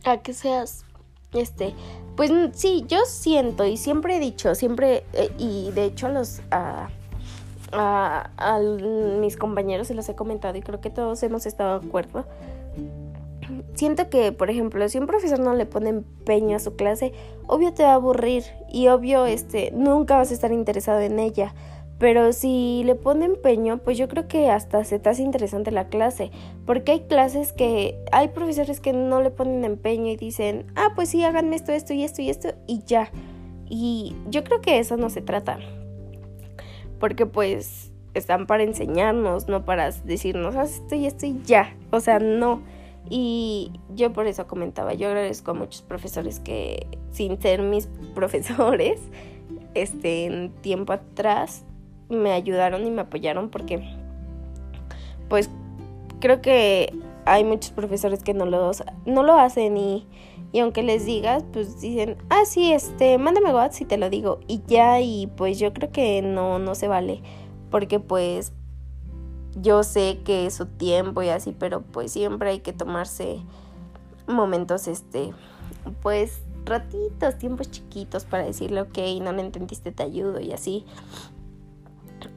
a 0.06 0.18
que 0.18 0.34
seas, 0.34 0.86
este, 1.34 1.74
pues 2.16 2.32
sí, 2.54 2.86
yo 2.88 3.00
siento 3.06 3.66
y 3.66 3.78
siempre 3.78 4.18
he 4.18 4.20
dicho, 4.20 4.56
siempre, 4.56 5.04
eh, 5.14 5.32
y 5.38 5.72
de 5.72 5.86
hecho 5.86 6.10
los, 6.10 6.42
a, 6.52 6.90
a, 7.74 8.60
mis 9.20 9.38
compañeros 9.38 9.88
se 9.88 9.94
los 9.94 10.08
he 10.10 10.16
comentado 10.16 10.58
y 10.58 10.62
creo 10.62 10.82
que 10.82 10.90
todos 10.90 11.22
hemos 11.24 11.46
estado 11.46 11.80
de 11.80 11.88
acuerdo 11.88 12.26
siento 13.76 14.10
que, 14.10 14.32
por 14.32 14.50
ejemplo, 14.50 14.88
si 14.90 14.98
un 14.98 15.08
profesor 15.08 15.40
no 15.40 15.54
le 15.54 15.66
pone 15.66 15.90
empeño 15.90 16.56
a 16.56 16.60
su 16.60 16.76
clase, 16.76 17.14
obvio 17.48 17.74
te 17.74 17.84
va 17.84 17.92
a 17.92 17.96
aburrir 17.96 18.44
y 18.72 18.88
obvio 18.88 19.26
este 19.26 19.72
nunca 19.72 20.18
vas 20.18 20.32
a 20.32 20.34
estar 20.34 20.52
interesado 20.52 21.00
en 21.00 21.20
ella. 21.20 21.54
Pero 22.00 22.34
si 22.34 22.84
le 22.86 22.96
pone 22.96 23.26
empeño, 23.26 23.78
pues 23.78 23.98
yo 23.98 24.10
creo 24.10 24.28
que 24.28 24.50
hasta 24.50 24.84
se 24.84 25.00
te 25.00 25.10
hace 25.10 25.22
interesante 25.22 25.72
la 25.72 25.88
clase. 25.88 26.32
Porque 26.66 26.92
hay 26.92 27.00
clases 27.02 27.54
que 27.54 27.98
hay 28.12 28.30
profesores 28.30 28.82
que 28.82 28.92
no 28.94 29.22
le 29.22 29.30
ponen 29.30 29.64
empeño 29.64 30.12
y 30.12 30.18
dicen, 30.18 30.66
ah, 30.76 30.90
pues 30.96 31.10
sí, 31.10 31.24
háganme 31.24 31.56
esto, 31.56 31.72
esto 31.72 31.94
y 31.94 32.04
esto 32.04 32.22
y 32.22 32.30
esto 32.30 32.50
y 32.68 32.84
ya. 32.84 33.10
Y 33.70 34.16
yo 34.30 34.44
creo 34.44 34.60
que 34.60 34.80
eso 34.80 34.98
no 34.98 35.10
se 35.10 35.22
trata. 35.22 35.60
Porque 37.04 37.26
pues 37.26 37.92
están 38.14 38.48
para 38.48 38.64
enseñarnos, 38.64 39.50
no 39.50 39.66
para 39.66 39.92
decirnos, 39.92 40.56
haz 40.56 40.76
esto 40.76 40.96
y 40.96 41.06
esto 41.06 41.26
y 41.26 41.42
ya. 41.44 41.76
O 41.92 42.00
sea, 42.00 42.20
no. 42.20 42.62
Y 43.10 43.74
yo 43.94 44.14
por 44.14 44.26
eso 44.26 44.48
comentaba, 44.48 44.94
yo 44.94 45.10
agradezco 45.10 45.52
a 45.52 45.54
muchos 45.54 45.82
profesores 45.82 46.40
que 46.40 46.88
sin 47.12 47.42
ser 47.42 47.62
mis 47.62 47.90
profesores, 48.16 49.02
este, 49.74 50.28
en 50.28 50.52
tiempo 50.62 50.94
atrás 50.94 51.66
me 52.08 52.32
ayudaron 52.32 52.88
y 52.88 52.90
me 52.90 53.02
apoyaron 53.02 53.50
porque 53.50 53.84
pues 55.28 55.50
creo 56.22 56.42
que 56.42 56.94
hay 57.26 57.44
muchos 57.44 57.72
profesores 57.72 58.24
que 58.24 58.34
no 58.34 58.46
lo, 58.46 58.72
no 59.06 59.24
lo 59.24 59.38
hacen 59.38 59.76
y, 59.76 60.08
y 60.54 60.60
aunque 60.60 60.84
les 60.84 61.06
digas, 61.06 61.44
pues 61.52 61.82
dicen, 61.82 62.16
ah, 62.30 62.44
sí, 62.46 62.72
este, 62.72 63.18
mándame 63.18 63.52
WhatsApp 63.52 63.74
si 63.74 63.86
te 63.86 63.98
lo 63.98 64.12
digo 64.12 64.40
y 64.48 64.62
ya, 64.68 65.02
y 65.02 65.26
pues 65.36 65.58
yo 65.58 65.74
creo 65.74 65.92
que 65.92 66.22
no, 66.22 66.60
no 66.60 66.76
se 66.76 66.88
vale, 66.88 67.24
porque 67.72 68.00
pues 68.00 68.54
yo 69.56 69.82
sé 69.82 70.20
que 70.24 70.46
es 70.46 70.54
su 70.54 70.68
tiempo 70.68 71.24
y 71.24 71.30
así, 71.30 71.56
pero 71.58 71.82
pues 71.82 72.12
siempre 72.12 72.52
hay 72.52 72.60
que 72.60 72.72
tomarse 72.72 73.40
momentos, 74.28 74.88
este, 74.88 75.34
pues 76.04 76.44
ratitos, 76.66 77.40
tiempos 77.40 77.72
chiquitos 77.72 78.24
para 78.24 78.46
decirle, 78.46 78.82
ok, 78.82 78.98
no 79.24 79.32
lo 79.34 79.42
entendiste, 79.42 79.92
te 79.92 80.04
ayudo 80.04 80.40
y 80.40 80.54
así. 80.54 80.86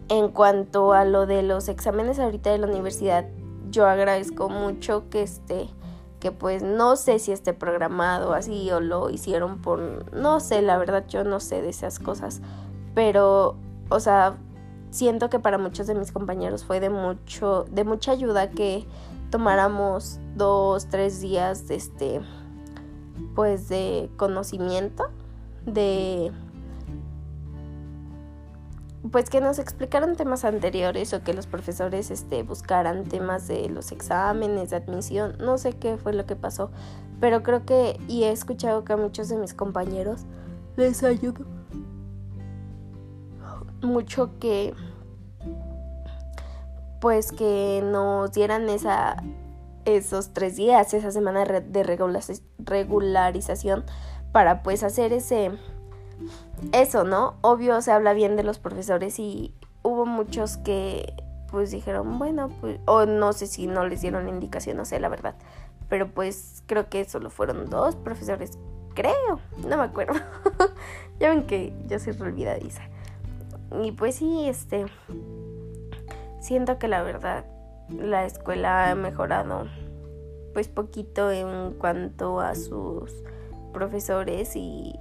En 0.09 0.29
cuanto 0.29 0.95
a 0.95 1.05
lo 1.05 1.27
de 1.27 1.43
los 1.43 1.69
exámenes 1.69 2.19
ahorita 2.19 2.51
de 2.51 2.59
la 2.59 2.67
universidad, 2.67 3.27
yo 3.71 3.87
agradezco 3.87 4.49
mucho 4.49 5.11
que 5.11 5.23
este 5.23 5.69
que 6.21 6.33
pues 6.33 6.63
no 6.63 6.97
sé 6.97 7.19
si 7.19 7.33
esté 7.33 7.53
programado 7.53 8.33
así 8.33 8.71
o 8.71 8.81
lo 8.81 9.11
hicieron 9.11 9.61
por 9.61 10.13
no 10.15 10.41
sé, 10.41 10.63
la 10.63 10.79
verdad 10.79 11.05
yo 11.09 11.25
no 11.25 11.41
sé 11.41 11.63
de 11.63 11.69
esas 11.69 11.99
cosas, 11.99 12.41
pero 12.95 13.57
o 13.89 14.01
sea, 14.01 14.37
siento 14.91 15.29
que 15.31 15.39
para 15.39 15.59
muchos 15.59 15.87
de 15.87 15.95
mis 15.95 16.13
compañeros 16.13 16.65
fue 16.65 16.81
de 16.81 16.91
mucho, 16.91 17.65
de 17.71 17.85
mucha 17.85 18.13
ayuda 18.13 18.51
que 18.51 18.87
tomáramos 19.31 20.19
dos, 20.35 20.87
tres 20.87 21.21
días 21.21 21.69
de 21.69 21.75
este, 21.77 22.21
pues 23.35 23.69
de 23.69 24.11
conocimiento, 24.17 25.05
de 25.65 26.33
pues 29.11 29.31
que 29.31 29.41
nos 29.41 29.59
explicaran 29.59 30.17
temas 30.17 30.45
anteriores 30.45 31.13
o 31.15 31.23
que 31.23 31.35
los 31.35 31.47
profesores 31.47 32.11
este, 32.11 32.43
buscaran 32.43 33.05
temas 33.05 33.47
de 33.47 33.69
los 33.69 33.93
exámenes 33.93 34.71
de 34.71 34.77
admisión, 34.77 35.37
no 35.39 35.59
sé 35.59 35.75
qué 35.75 35.97
fue 35.97 36.13
lo 36.13 36.27
que 36.27 36.37
pasó, 36.37 36.71
pero 37.21 37.43
creo 37.43 37.65
que 37.65 37.99
y 38.09 38.25
he 38.25 38.31
escuchado 38.31 38.85
que 38.85 38.95
a 38.95 38.97
muchos 38.97 39.29
de 39.29 39.37
mis 39.37 39.55
compañeros 39.55 40.23
les 40.77 41.03
ayudó 41.03 41.45
mucho 43.83 44.39
que 44.39 44.75
pues 47.01 47.31
que 47.33 47.83
nos 47.85 48.33
dieran 48.33 48.69
esa 48.69 49.23
esos 49.85 50.33
tres 50.33 50.57
días, 50.57 50.93
esa 50.95 51.13
semana 51.13 51.45
de 51.45 51.83
regularización 52.59 53.85
para 54.33 54.63
pues 54.63 54.83
hacer 54.83 55.13
ese 55.13 55.53
eso, 56.73 57.05
¿no? 57.05 57.35
Obvio 57.43 57.81
se 57.83 57.93
habla 57.93 58.13
bien 58.13 58.37
de 58.37 58.43
los 58.43 58.59
profesores 58.59 59.19
y 59.19 59.55
hubo 59.83 60.07
muchos 60.07 60.57
que 60.57 61.15
pues 61.51 61.71
dijeron, 61.71 62.19
bueno, 62.19 62.51
pues 62.61 62.81
o 62.87 63.07
no 63.07 63.33
sé 63.33 63.47
si 63.47 63.67
no 63.67 63.87
les 63.87 64.01
dieron 64.01 64.29
indicación, 64.29 64.77
no 64.77 64.85
sé 64.85 64.99
la 64.99 65.09
verdad, 65.09 65.37
pero 65.89 66.09
pues 66.09 66.63
creo 66.67 66.89
que 66.89 67.05
solo 67.05 67.31
fueron 67.31 67.71
dos 67.71 67.95
profesores, 67.97 68.59
creo, 68.95 69.41
no 69.67 69.77
me 69.77 69.85
acuerdo. 69.85 70.15
ya 71.21 71.31
ven 71.31 71.47
que 71.47 71.73
yo 71.87 71.99
soy 71.99 72.17
olvidadiza. 72.21 72.83
Y 73.83 73.93
pues 73.93 74.17
sí, 74.17 74.49
este, 74.49 74.87
siento 76.41 76.79
que 76.79 76.89
la 76.89 77.03
verdad 77.03 77.45
la 77.89 78.25
escuela 78.25 78.91
ha 78.91 78.95
mejorado 78.95 79.67
pues 80.53 80.69
poquito 80.69 81.31
en 81.31 81.75
cuanto 81.75 82.41
a 82.41 82.55
sus 82.55 83.13
profesores 83.73 84.57
y, 84.57 84.99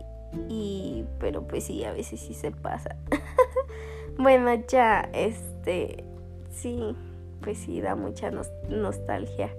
y 0.50 1.06
pero 1.20 1.48
pues 1.48 1.66
sí, 1.66 1.84
a 1.84 1.92
veces 1.92 2.20
sí 2.20 2.34
se 2.34 2.52
pasa. 2.52 2.96
bueno, 4.18 4.52
ya, 4.68 5.10
este, 5.14 6.04
sí, 6.52 6.96
pues 7.42 7.58
sí, 7.58 7.82
da 7.82 7.96
mucha 7.96 8.32
nostalgia 8.70 9.52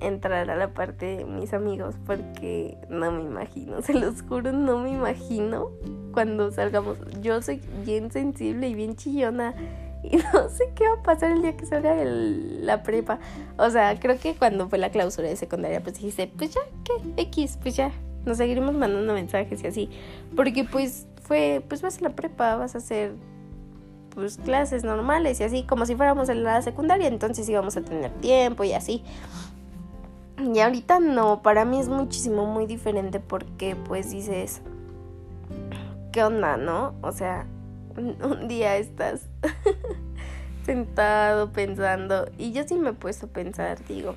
entrar 0.00 0.50
a 0.50 0.56
la 0.56 0.72
parte 0.72 1.18
de 1.18 1.24
mis 1.24 1.52
amigos 1.52 1.94
porque 2.06 2.76
no 2.88 3.12
me 3.12 3.22
imagino, 3.22 3.82
se 3.82 3.94
los 3.94 4.22
juro, 4.22 4.52
no 4.52 4.78
me 4.78 4.90
imagino 4.90 5.70
cuando 6.12 6.50
salgamos. 6.50 6.98
Yo 7.20 7.40
soy 7.42 7.60
bien 7.84 8.10
sensible 8.10 8.68
y 8.68 8.74
bien 8.74 8.96
chillona 8.96 9.54
y 10.02 10.16
no 10.16 10.48
sé 10.48 10.72
qué 10.74 10.88
va 10.88 10.94
a 10.94 11.02
pasar 11.02 11.32
el 11.32 11.42
día 11.42 11.56
que 11.56 11.66
salga 11.66 11.94
la 12.04 12.82
prepa. 12.82 13.18
O 13.58 13.70
sea, 13.70 13.98
creo 14.00 14.18
que 14.18 14.34
cuando 14.34 14.68
fue 14.68 14.78
la 14.78 14.90
clausura 14.90 15.28
de 15.28 15.36
secundaria, 15.36 15.82
pues 15.82 15.96
dijiste, 15.96 16.30
pues 16.36 16.54
ya, 16.54 16.60
¿qué? 16.84 17.22
X, 17.22 17.58
pues 17.62 17.76
ya, 17.76 17.92
nos 18.24 18.36
seguiremos 18.36 18.74
mandando 18.74 19.12
mensajes 19.14 19.62
y 19.62 19.66
así. 19.66 19.90
Porque 20.36 20.64
pues 20.64 21.06
fue, 21.22 21.62
pues 21.68 21.82
vas 21.82 21.98
a 21.98 22.02
la 22.02 22.10
prepa, 22.10 22.56
vas 22.56 22.74
a 22.74 22.78
hacer 22.78 23.12
pues 24.14 24.38
clases 24.38 24.84
normales 24.84 25.40
y 25.40 25.44
así, 25.44 25.62
como 25.62 25.86
si 25.86 25.94
fuéramos 25.94 26.28
en 26.28 26.42
la 26.42 26.60
secundaria, 26.62 27.06
entonces 27.08 27.48
íbamos 27.48 27.76
a 27.76 27.82
tener 27.82 28.10
tiempo 28.14 28.64
y 28.64 28.72
así. 28.72 29.04
Y 30.38 30.58
ahorita 30.58 31.00
no, 31.00 31.42
para 31.42 31.64
mí 31.64 31.78
es 31.78 31.88
muchísimo 31.88 32.46
muy 32.46 32.66
diferente 32.66 33.20
porque 33.20 33.76
pues 33.76 34.10
dices, 34.10 34.62
¿qué 36.12 36.24
onda, 36.24 36.56
no? 36.56 36.94
O 37.02 37.12
sea, 37.12 37.46
un 37.96 38.48
día 38.48 38.76
estás 38.76 39.26
sentado 40.64 41.52
pensando 41.52 42.28
y 42.38 42.52
yo 42.52 42.64
sí 42.66 42.74
me 42.76 42.90
he 42.90 42.94
puesto 42.94 43.26
a 43.26 43.28
pensar, 43.28 43.84
digo, 43.86 44.14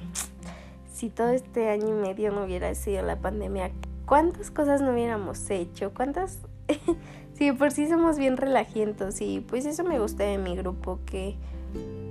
si 0.94 1.10
todo 1.10 1.30
este 1.30 1.70
año 1.70 1.90
y 1.90 1.92
medio 1.92 2.32
no 2.32 2.46
hubiera 2.46 2.74
sido 2.76 3.04
la 3.04 3.18
pandemia, 3.18 3.72
¿cuántas 4.06 4.52
cosas 4.52 4.82
no 4.82 4.92
hubiéramos 4.92 5.50
hecho? 5.50 5.94
¿Cuántas 5.94 6.40
sí, 7.34 7.52
por 7.52 7.72
sí 7.72 7.88
somos 7.88 8.18
bien 8.18 8.38
relajientos 8.38 9.22
y 9.22 9.42
pues 9.42 9.66
eso 9.66 9.84
me 9.84 10.00
gusta 10.00 10.24
de 10.24 10.38
mi 10.38 10.56
grupo, 10.56 11.00
que 11.06 11.36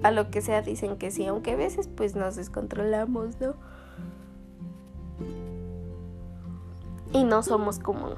a 0.02 0.10
lo 0.10 0.30
que 0.30 0.42
sea 0.42 0.62
dicen 0.62 0.96
que 0.96 1.10
sí, 1.10 1.26
aunque 1.26 1.52
a 1.52 1.56
veces 1.56 1.88
pues 1.88 2.16
nos 2.16 2.36
descontrolamos, 2.36 3.40
¿no? 3.40 3.54
Y 7.12 7.24
no 7.24 7.42
somos 7.42 7.78
como 7.78 8.14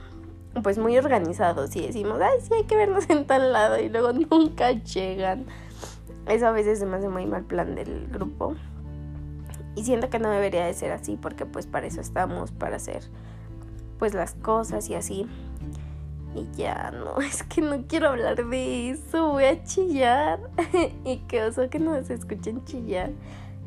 pues 0.62 0.78
muy 0.78 0.96
organizados 0.96 1.74
y 1.74 1.84
decimos, 1.86 2.20
ay, 2.22 2.40
sí, 2.40 2.54
hay 2.54 2.64
que 2.64 2.76
vernos 2.76 3.10
en 3.10 3.26
tal 3.26 3.52
lado 3.52 3.78
y 3.80 3.88
luego 3.88 4.12
nunca 4.12 4.70
llegan. 4.70 5.46
Eso 6.26 6.46
a 6.46 6.52
veces 6.52 6.78
se 6.78 6.86
me 6.86 6.96
hace 6.96 7.08
muy 7.08 7.26
mal 7.26 7.44
plan 7.44 7.74
del 7.74 8.06
grupo. 8.06 8.54
Y 9.74 9.82
siento 9.82 10.08
que 10.08 10.20
no 10.20 10.30
debería 10.30 10.64
de 10.64 10.72
ser 10.72 10.92
así 10.92 11.18
porque 11.20 11.44
pues 11.44 11.66
para 11.66 11.86
eso 11.86 12.00
estamos, 12.00 12.52
para 12.52 12.76
hacer 12.76 13.02
pues 14.04 14.12
las 14.12 14.34
cosas 14.34 14.90
y 14.90 14.94
así. 14.94 15.26
Y 16.34 16.46
ya 16.58 16.90
no, 16.90 17.18
es 17.22 17.42
que 17.42 17.62
no 17.62 17.86
quiero 17.86 18.10
hablar 18.10 18.44
de 18.44 18.90
eso, 18.90 19.30
voy 19.30 19.44
a 19.44 19.64
chillar. 19.64 20.40
y 21.06 21.16
qué 21.26 21.42
oso 21.42 21.70
que 21.70 21.78
no 21.78 22.02
se 22.04 22.12
escuchen 22.12 22.62
chillar. 22.66 23.12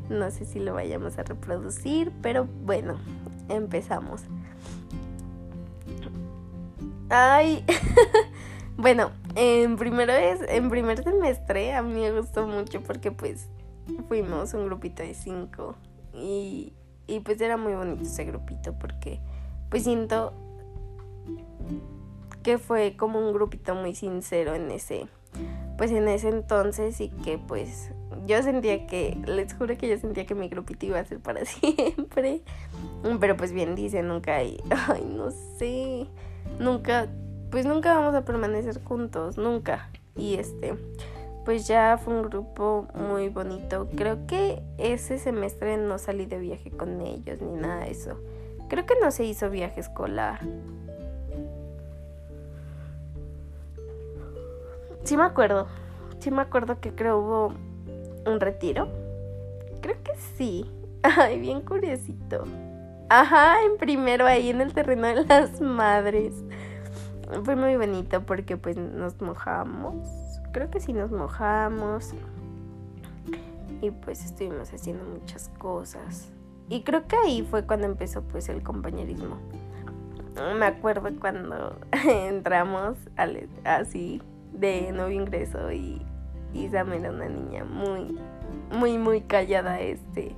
No 0.08 0.30
sé 0.30 0.44
si 0.44 0.60
lo 0.60 0.74
vayamos 0.74 1.18
a 1.18 1.24
reproducir, 1.24 2.12
pero 2.22 2.46
bueno, 2.64 3.00
empezamos. 3.48 4.22
Ay, 7.10 7.64
bueno, 8.76 9.10
en 9.34 9.74
primero 9.74 10.12
es, 10.12 10.38
en 10.48 10.70
primer 10.70 11.02
semestre 11.02 11.74
a 11.74 11.82
mí 11.82 11.94
me 11.94 12.12
gustó 12.12 12.46
mucho 12.46 12.80
porque 12.80 13.10
pues 13.10 13.48
fuimos 14.06 14.54
un 14.54 14.66
grupito 14.66 15.02
de 15.02 15.14
cinco 15.14 15.74
y, 16.14 16.74
y 17.08 17.18
pues 17.18 17.40
era 17.40 17.56
muy 17.56 17.74
bonito 17.74 18.04
ese 18.04 18.24
grupito 18.24 18.78
porque 18.78 19.20
pues 19.70 19.84
siento 19.84 20.32
que 22.42 22.58
fue 22.58 22.96
como 22.96 23.18
un 23.18 23.32
grupito 23.32 23.74
muy 23.74 23.94
sincero 23.94 24.54
en 24.54 24.70
ese 24.70 25.06
pues 25.76 25.92
en 25.92 26.08
ese 26.08 26.28
entonces 26.28 27.00
y 27.00 27.10
que 27.10 27.38
pues 27.38 27.92
yo 28.26 28.42
sentía 28.42 28.86
que 28.86 29.16
les 29.26 29.54
juro 29.54 29.76
que 29.76 29.88
yo 29.88 29.96
sentía 29.98 30.26
que 30.26 30.34
mi 30.34 30.48
grupito 30.48 30.86
iba 30.86 30.98
a 30.98 31.04
ser 31.04 31.20
para 31.20 31.44
siempre 31.44 32.42
pero 33.20 33.36
pues 33.36 33.52
bien 33.52 33.74
dice 33.74 34.02
nunca 34.02 34.36
hay 34.36 34.60
ay 34.88 35.04
no 35.04 35.30
sé 35.58 36.08
nunca, 36.58 37.08
pues 37.50 37.66
nunca 37.66 37.94
vamos 37.94 38.14
a 38.14 38.24
permanecer 38.24 38.82
juntos, 38.82 39.38
nunca. 39.38 39.90
Y 40.16 40.34
este, 40.34 40.74
pues 41.44 41.66
ya 41.66 41.98
fue 41.98 42.14
un 42.14 42.22
grupo 42.22 42.88
muy 42.94 43.28
bonito. 43.28 43.88
Creo 43.96 44.26
que 44.26 44.62
ese 44.78 45.18
semestre 45.18 45.76
no 45.76 45.98
salí 45.98 46.26
de 46.26 46.38
viaje 46.38 46.70
con 46.70 47.00
ellos 47.00 47.40
ni 47.40 47.60
nada 47.60 47.84
de 47.84 47.90
eso. 47.90 48.18
Creo 48.68 48.84
que 48.84 48.94
no 49.02 49.10
se 49.10 49.24
hizo 49.24 49.50
viaje 49.50 49.80
escolar. 49.80 50.40
Sí 55.04 55.16
me 55.16 55.24
acuerdo. 55.24 55.66
Sí 56.18 56.30
me 56.30 56.42
acuerdo 56.42 56.80
que 56.80 56.94
creo 56.94 57.18
hubo 57.18 57.54
un 58.26 58.40
retiro. 58.40 58.88
Creo 59.80 59.96
que 60.02 60.12
sí. 60.36 60.70
Ay, 61.02 61.40
bien 61.40 61.62
curiosito. 61.62 62.44
Ajá, 63.08 63.62
en 63.64 63.78
primero 63.78 64.26
ahí 64.26 64.50
en 64.50 64.60
el 64.60 64.74
terreno 64.74 65.06
de 65.06 65.24
las 65.24 65.60
madres. 65.62 66.34
Fue 67.44 67.56
muy 67.56 67.76
bonito 67.76 68.22
porque 68.26 68.58
pues 68.58 68.76
nos 68.76 69.20
mojamos. 69.22 70.06
Creo 70.52 70.70
que 70.70 70.80
sí 70.80 70.92
nos 70.92 71.10
mojamos. 71.10 72.12
Y 73.80 73.90
pues 73.90 74.24
estuvimos 74.24 74.72
haciendo 74.74 75.04
muchas 75.04 75.48
cosas. 75.58 76.30
Y 76.68 76.82
creo 76.82 77.06
que 77.06 77.16
ahí 77.16 77.46
fue 77.48 77.64
cuando 77.64 77.86
empezó 77.86 78.22
pues 78.22 78.48
el 78.48 78.62
compañerismo. 78.62 79.38
Me 80.58 80.66
acuerdo 80.66 81.10
cuando 81.18 81.78
entramos 82.08 82.96
así 83.64 84.22
de 84.52 84.92
nuevo 84.92 85.10
ingreso 85.10 85.72
y 85.72 86.00
Isam 86.54 86.92
era 86.92 87.10
una 87.10 87.28
niña 87.28 87.64
muy, 87.64 88.18
muy, 88.70 88.98
muy 88.98 89.22
callada 89.22 89.80
este 89.80 90.34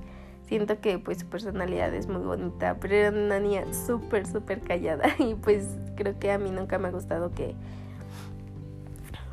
siento 0.51 0.81
que 0.81 0.99
pues 0.99 1.19
su 1.19 1.27
personalidad 1.27 1.93
es 1.93 2.07
muy 2.07 2.21
bonita, 2.21 2.75
pero 2.81 2.93
era 2.93 3.09
una 3.09 3.39
niña 3.39 3.73
súper, 3.73 4.27
súper 4.27 4.59
callada 4.59 5.07
y 5.19 5.35
pues 5.35 5.77
creo 5.95 6.19
que 6.19 6.29
a 6.29 6.37
mí 6.37 6.51
nunca 6.51 6.77
me 6.77 6.89
ha 6.89 6.91
gustado 6.91 7.31
que 7.31 7.55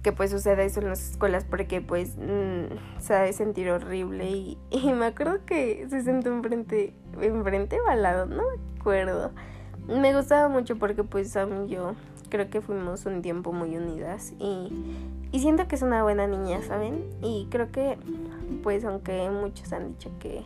que 0.08 0.12
pues 0.14 0.30
suceda 0.30 0.62
eso 0.62 0.80
en 0.80 0.88
las 0.88 1.10
escuelas 1.10 1.44
porque 1.44 1.82
pues 1.82 2.16
mm, 2.16 2.98
sabe 2.98 3.34
sentir 3.34 3.68
horrible 3.68 4.24
y, 4.30 4.58
me 4.94 5.04
acuerdo 5.04 5.44
que 5.44 5.86
se 5.90 6.02
sentó 6.02 6.30
enfrente, 6.30 6.94
enfrente 7.20 7.78
o 7.78 7.90
al 7.90 8.02
lado, 8.02 8.24
no 8.24 8.36
me 8.36 8.80
acuerdo. 8.80 9.32
Me 9.86 10.16
gustaba 10.16 10.48
mucho 10.48 10.78
porque 10.78 11.04
pues 11.04 11.36
a 11.36 11.44
mí 11.44 11.68
yo 11.68 11.94
creo 12.30 12.48
que 12.48 12.62
fuimos 12.62 13.04
un 13.04 13.20
tiempo 13.20 13.52
muy 13.52 13.76
unidas 13.76 14.32
y, 14.38 14.72
y 15.30 15.40
siento 15.40 15.68
que 15.68 15.74
es 15.74 15.82
una 15.82 16.02
buena 16.02 16.26
niña, 16.26 16.62
¿saben? 16.62 17.04
Y 17.20 17.46
creo 17.50 17.70
que 17.70 17.98
pues 18.62 18.86
aunque 18.86 19.28
muchos 19.28 19.70
han 19.74 19.88
dicho 19.88 20.10
que 20.18 20.42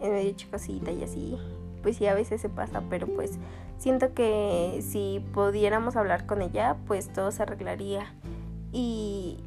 he 0.00 0.08
medio 0.08 0.30
chicosita 0.36 0.92
y 0.92 1.02
así, 1.02 1.36
pues 1.82 1.96
sí, 1.96 2.06
a 2.06 2.14
veces 2.14 2.40
se 2.40 2.48
pasa, 2.48 2.80
pero 2.88 3.08
pues 3.08 3.40
siento 3.76 4.14
que 4.14 4.84
si 4.88 5.20
pudiéramos 5.34 5.96
hablar 5.96 6.26
con 6.26 6.42
ella, 6.42 6.76
pues 6.86 7.12
todo 7.12 7.32
se 7.32 7.42
arreglaría. 7.42 8.14
Y, 8.72 9.38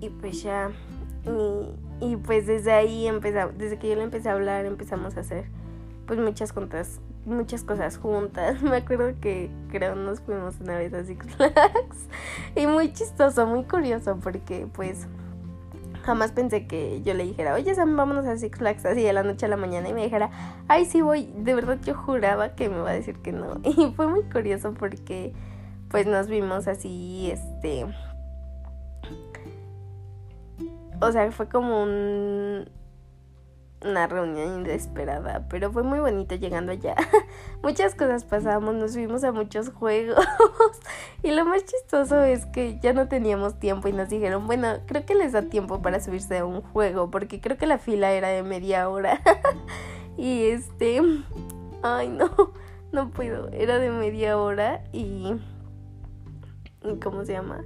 y 0.00 0.10
pues 0.10 0.42
ya, 0.42 0.70
y, 2.00 2.16
pues 2.16 2.46
desde 2.46 2.72
ahí 2.72 3.06
empezamos, 3.06 3.56
desde 3.56 3.78
que 3.78 3.88
yo 3.88 3.94
le 3.96 4.02
empecé 4.02 4.28
a 4.28 4.32
hablar, 4.32 4.66
empezamos 4.66 5.16
a 5.16 5.20
hacer 5.20 5.46
pues 6.06 6.18
muchas 6.18 6.52
juntas, 6.52 7.00
muchas 7.24 7.62
cosas 7.62 7.96
juntas. 7.96 8.62
Me 8.62 8.76
acuerdo 8.76 9.18
que 9.20 9.50
creo 9.70 9.94
nos 9.94 10.20
fuimos 10.20 10.60
una 10.60 10.76
vez 10.76 10.92
a 10.92 11.04
Six 11.04 11.26
Flags 11.36 12.08
y 12.54 12.66
muy 12.66 12.92
chistoso, 12.92 13.46
muy 13.46 13.64
curioso 13.64 14.18
porque 14.22 14.66
pues 14.72 15.06
jamás 16.02 16.32
pensé 16.32 16.66
que 16.66 17.00
yo 17.02 17.14
le 17.14 17.24
dijera, 17.24 17.54
oye 17.54 17.74
Sam, 17.74 17.96
vámonos 17.96 18.26
a 18.26 18.36
Six 18.36 18.58
Flags 18.58 18.84
así 18.84 19.02
de 19.02 19.12
la 19.14 19.22
noche 19.22 19.46
a 19.46 19.48
la 19.48 19.56
mañana 19.56 19.88
y 19.88 19.94
me 19.94 20.02
dijera, 20.02 20.30
ay 20.68 20.84
sí 20.84 21.00
voy, 21.00 21.32
de 21.36 21.54
verdad 21.54 21.78
yo 21.82 21.94
juraba 21.94 22.54
que 22.54 22.68
me 22.68 22.76
iba 22.76 22.90
a 22.90 22.94
decir 22.94 23.16
que 23.20 23.32
no. 23.32 23.60
Y 23.64 23.92
fue 23.94 24.06
muy 24.08 24.24
curioso 24.24 24.74
porque 24.74 25.32
pues 25.88 26.06
nos 26.06 26.28
vimos 26.28 26.68
así, 26.68 27.30
este... 27.30 27.86
O 31.00 31.12
sea, 31.12 31.30
fue 31.32 31.48
como 31.48 31.82
un 31.82 32.66
una 33.84 34.06
reunión 34.06 34.60
inesperada, 34.60 35.46
pero 35.48 35.70
fue 35.70 35.82
muy 35.82 35.98
bonito 35.98 36.34
llegando 36.34 36.72
allá. 36.72 36.96
Muchas 37.62 37.94
cosas 37.94 38.24
pasamos, 38.24 38.74
nos 38.74 38.92
subimos 38.94 39.24
a 39.24 39.32
muchos 39.32 39.70
juegos 39.70 40.24
y 41.22 41.30
lo 41.30 41.44
más 41.44 41.64
chistoso 41.64 42.22
es 42.22 42.46
que 42.46 42.78
ya 42.80 42.92
no 42.92 43.08
teníamos 43.08 43.58
tiempo 43.58 43.88
y 43.88 43.92
nos 43.92 44.08
dijeron, 44.08 44.46
bueno, 44.46 44.78
creo 44.86 45.04
que 45.04 45.14
les 45.14 45.32
da 45.32 45.42
tiempo 45.42 45.82
para 45.82 46.00
subirse 46.00 46.38
a 46.38 46.44
un 46.44 46.62
juego 46.62 47.10
porque 47.10 47.40
creo 47.40 47.56
que 47.56 47.66
la 47.66 47.78
fila 47.78 48.12
era 48.12 48.28
de 48.28 48.42
media 48.42 48.88
hora. 48.88 49.20
y 50.16 50.44
este, 50.44 51.00
ay 51.82 52.08
no, 52.08 52.52
no 52.92 53.10
puedo, 53.10 53.48
era 53.50 53.78
de 53.78 53.90
media 53.90 54.38
hora 54.38 54.84
y... 54.92 55.34
¿Cómo 57.02 57.24
se 57.24 57.32
llama? 57.32 57.64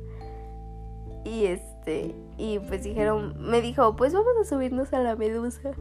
Y 1.24 1.46
este, 1.46 2.14
y 2.37 2.59
pues 2.61 2.85
dijeron, 2.85 3.35
me 3.38 3.61
dijo, 3.61 3.96
pues 3.96 4.14
vamos 4.14 4.35
a 4.40 4.44
subirnos 4.44 4.92
a 4.92 5.00
la 5.00 5.16
medusa. 5.16 5.72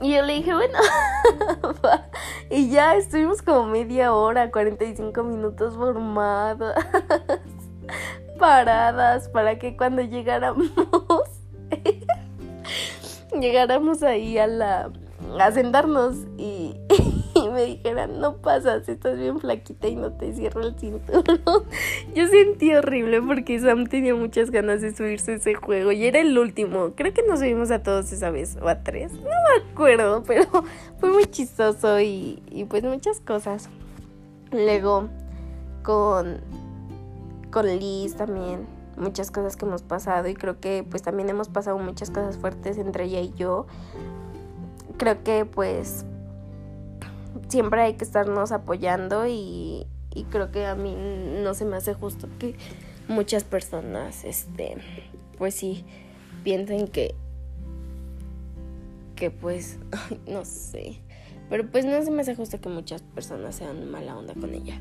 Y 0.00 0.14
yo 0.14 0.22
le 0.22 0.34
dije, 0.34 0.54
bueno, 0.54 0.78
y 2.50 2.70
ya 2.70 2.94
estuvimos 2.94 3.42
como 3.42 3.66
media 3.66 4.14
hora, 4.14 4.50
45 4.50 5.24
minutos 5.24 5.74
formadas, 5.74 6.84
paradas, 8.38 9.28
para 9.28 9.58
que 9.58 9.76
cuando 9.76 10.02
llegáramos, 10.02 10.68
llegáramos 13.40 14.04
ahí 14.04 14.38
a 14.38 14.46
la, 14.46 14.92
a 15.40 15.50
sentarnos 15.50 16.14
y, 16.36 16.76
me 17.58 17.64
dijeran, 17.64 18.20
no 18.20 18.36
pasas, 18.36 18.88
estás 18.88 19.18
bien 19.18 19.40
flaquita 19.40 19.88
y 19.88 19.96
no 19.96 20.12
te 20.12 20.32
cierro 20.32 20.60
el 20.60 20.78
cinturón. 20.78 21.24
Yo 22.14 22.28
sentí 22.28 22.72
horrible 22.72 23.20
porque 23.20 23.58
Sam 23.58 23.88
tenía 23.88 24.14
muchas 24.14 24.52
ganas 24.52 24.80
de 24.80 24.94
subirse 24.94 25.32
a 25.32 25.34
ese 25.34 25.54
juego 25.54 25.90
y 25.90 26.06
era 26.06 26.20
el 26.20 26.38
último. 26.38 26.92
Creo 26.94 27.12
que 27.12 27.24
nos 27.26 27.40
subimos 27.40 27.72
a 27.72 27.82
todos 27.82 28.12
esa 28.12 28.30
vez, 28.30 28.56
o 28.62 28.68
a 28.68 28.84
tres, 28.84 29.12
no 29.12 29.22
me 29.24 29.70
acuerdo, 29.72 30.22
pero 30.26 30.44
fue 31.00 31.10
muy 31.10 31.24
chistoso 31.26 31.98
y, 31.98 32.40
y 32.48 32.64
pues 32.64 32.84
muchas 32.84 33.18
cosas. 33.18 33.68
Luego 34.52 35.08
con, 35.82 36.38
con 37.50 37.66
Liz 37.66 38.14
también, 38.14 38.68
muchas 38.96 39.32
cosas 39.32 39.56
que 39.56 39.66
hemos 39.66 39.82
pasado 39.82 40.28
y 40.28 40.34
creo 40.34 40.60
que 40.60 40.86
pues 40.88 41.02
también 41.02 41.28
hemos 41.28 41.48
pasado 41.48 41.76
muchas 41.78 42.10
cosas 42.10 42.38
fuertes 42.38 42.78
entre 42.78 43.06
ella 43.06 43.20
y 43.20 43.32
yo. 43.32 43.66
Creo 44.96 45.24
que 45.24 45.44
pues 45.44 46.04
siempre 47.48 47.82
hay 47.82 47.94
que 47.94 48.04
estarnos 48.04 48.52
apoyando 48.52 49.26
y, 49.26 49.86
y 50.14 50.24
creo 50.24 50.50
que 50.50 50.66
a 50.66 50.74
mí 50.74 50.94
no 51.42 51.54
se 51.54 51.64
me 51.64 51.76
hace 51.76 51.94
justo 51.94 52.28
que 52.38 52.56
muchas 53.08 53.44
personas, 53.44 54.24
este, 54.24 54.76
pues 55.38 55.54
sí, 55.54 55.84
piensen 56.44 56.88
que, 56.88 57.14
que 59.16 59.30
pues, 59.30 59.78
no 60.26 60.44
sé, 60.44 61.00
Pero 61.48 61.66
pues 61.70 61.84
no 61.84 62.02
se 62.02 62.10
me 62.10 62.22
hace 62.22 62.34
justo 62.34 62.60
que 62.60 62.68
muchas 62.68 63.02
personas 63.02 63.56
sean 63.56 63.90
mala 63.90 64.16
onda 64.16 64.34
con 64.34 64.54
ella. 64.54 64.80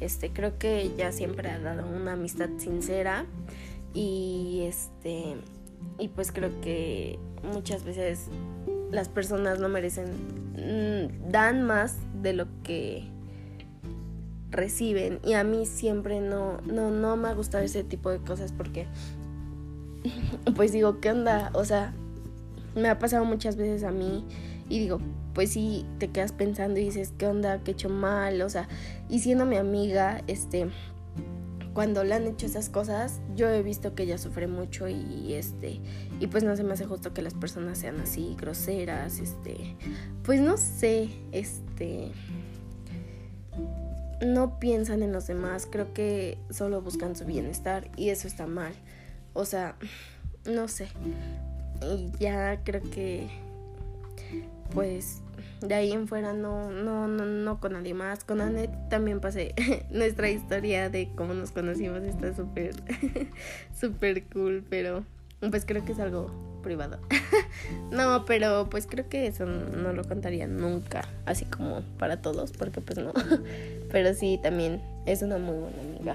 Este, 0.00 0.30
creo 0.30 0.58
que 0.58 0.82
ella 0.82 1.12
siempre 1.12 1.48
ha 1.48 1.58
dado 1.58 1.86
una 1.86 2.14
amistad 2.14 2.50
sincera 2.58 3.24
y 3.94 4.64
este 4.66 5.36
y 5.98 6.08
pues 6.08 6.32
creo 6.32 6.60
que 6.60 7.18
muchas 7.42 7.84
veces 7.84 8.28
las 8.92 9.08
personas 9.08 9.58
no 9.58 9.68
merecen 9.68 10.06
mm, 10.54 11.32
dan 11.32 11.64
más 11.64 11.96
de 12.22 12.34
lo 12.34 12.46
que 12.62 13.08
reciben 14.50 15.18
y 15.24 15.32
a 15.32 15.42
mí 15.42 15.66
siempre 15.66 16.20
no 16.20 16.58
no 16.60 16.90
no 16.90 17.16
me 17.16 17.28
ha 17.28 17.32
gustado 17.32 17.64
ese 17.64 17.82
tipo 17.82 18.10
de 18.10 18.18
cosas 18.18 18.52
porque 18.52 18.86
pues 20.56 20.72
digo, 20.72 21.00
¿qué 21.00 21.10
onda? 21.10 21.50
O 21.54 21.64
sea, 21.64 21.92
me 22.74 22.88
ha 22.88 22.98
pasado 22.98 23.24
muchas 23.24 23.56
veces 23.56 23.84
a 23.84 23.90
mí 23.90 24.24
y 24.68 24.78
digo, 24.78 25.00
pues 25.34 25.50
sí, 25.50 25.86
te 25.98 26.08
quedas 26.08 26.32
pensando 26.32 26.80
y 26.80 26.84
dices, 26.84 27.12
¿qué 27.16 27.26
onda? 27.26 27.62
¿Qué 27.62 27.72
he 27.72 27.74
hecho 27.74 27.88
mal? 27.88 28.42
O 28.42 28.48
sea, 28.48 28.68
y 29.08 29.20
siendo 29.20 29.46
mi 29.46 29.56
amiga, 29.56 30.22
este, 30.26 30.68
cuando 31.74 32.04
le 32.04 32.14
han 32.14 32.26
hecho 32.26 32.46
esas 32.46 32.68
cosas, 32.68 33.20
yo 33.34 33.48
he 33.48 33.62
visto 33.62 33.94
que 33.94 34.02
ella 34.02 34.18
sufre 34.18 34.46
mucho 34.46 34.88
y 34.88 35.34
este, 35.34 35.80
y 36.20 36.26
pues 36.26 36.44
no 36.44 36.54
se 36.56 36.64
me 36.64 36.74
hace 36.74 36.84
justo 36.84 37.14
que 37.14 37.22
las 37.22 37.34
personas 37.34 37.78
sean 37.78 38.00
así, 38.00 38.36
groseras, 38.38 39.18
este, 39.18 39.76
pues 40.22 40.40
no 40.40 40.56
sé, 40.56 41.08
este, 41.32 42.12
no 44.24 44.58
piensan 44.58 45.02
en 45.02 45.12
los 45.12 45.26
demás, 45.26 45.66
creo 45.70 45.92
que 45.92 46.38
solo 46.50 46.82
buscan 46.82 47.16
su 47.16 47.24
bienestar 47.24 47.90
y 47.96 48.10
eso 48.10 48.28
está 48.28 48.46
mal. 48.46 48.72
O 49.34 49.44
sea, 49.44 49.76
no 50.44 50.68
sé. 50.68 50.88
Y 51.82 52.12
ya 52.18 52.62
creo 52.64 52.82
que 52.82 53.28
pues 54.74 55.22
de 55.68 55.74
ahí 55.74 55.92
en 55.92 56.08
fuera 56.08 56.32
no, 56.32 56.70
no, 56.70 57.08
no, 57.08 57.24
no 57.24 57.60
con 57.60 57.72
nadie 57.72 57.94
más. 57.94 58.24
Con 58.24 58.40
Anet 58.40 58.70
también 58.88 59.20
pasé 59.20 59.54
nuestra 59.90 60.30
historia 60.30 60.90
de 60.90 61.10
cómo 61.14 61.34
nos 61.34 61.52
conocimos. 61.52 62.02
Está 62.02 62.34
súper, 62.34 62.74
súper 63.78 64.24
cool, 64.24 64.64
pero 64.68 65.04
pues 65.50 65.64
creo 65.64 65.84
que 65.84 65.92
es 65.92 65.98
algo 65.98 66.30
privado. 66.62 66.98
no, 67.90 68.24
pero 68.24 68.68
pues 68.70 68.86
creo 68.86 69.08
que 69.08 69.26
eso 69.26 69.46
no 69.46 69.92
lo 69.92 70.04
contaría 70.04 70.46
nunca, 70.46 71.08
así 71.26 71.44
como 71.44 71.82
para 71.98 72.22
todos, 72.22 72.52
porque 72.52 72.80
pues 72.80 72.98
no. 72.98 73.12
pero 73.90 74.14
sí, 74.14 74.38
también 74.42 74.80
es 75.06 75.22
una 75.22 75.38
muy 75.38 75.56
buena 75.56 75.80
amiga. 75.80 76.14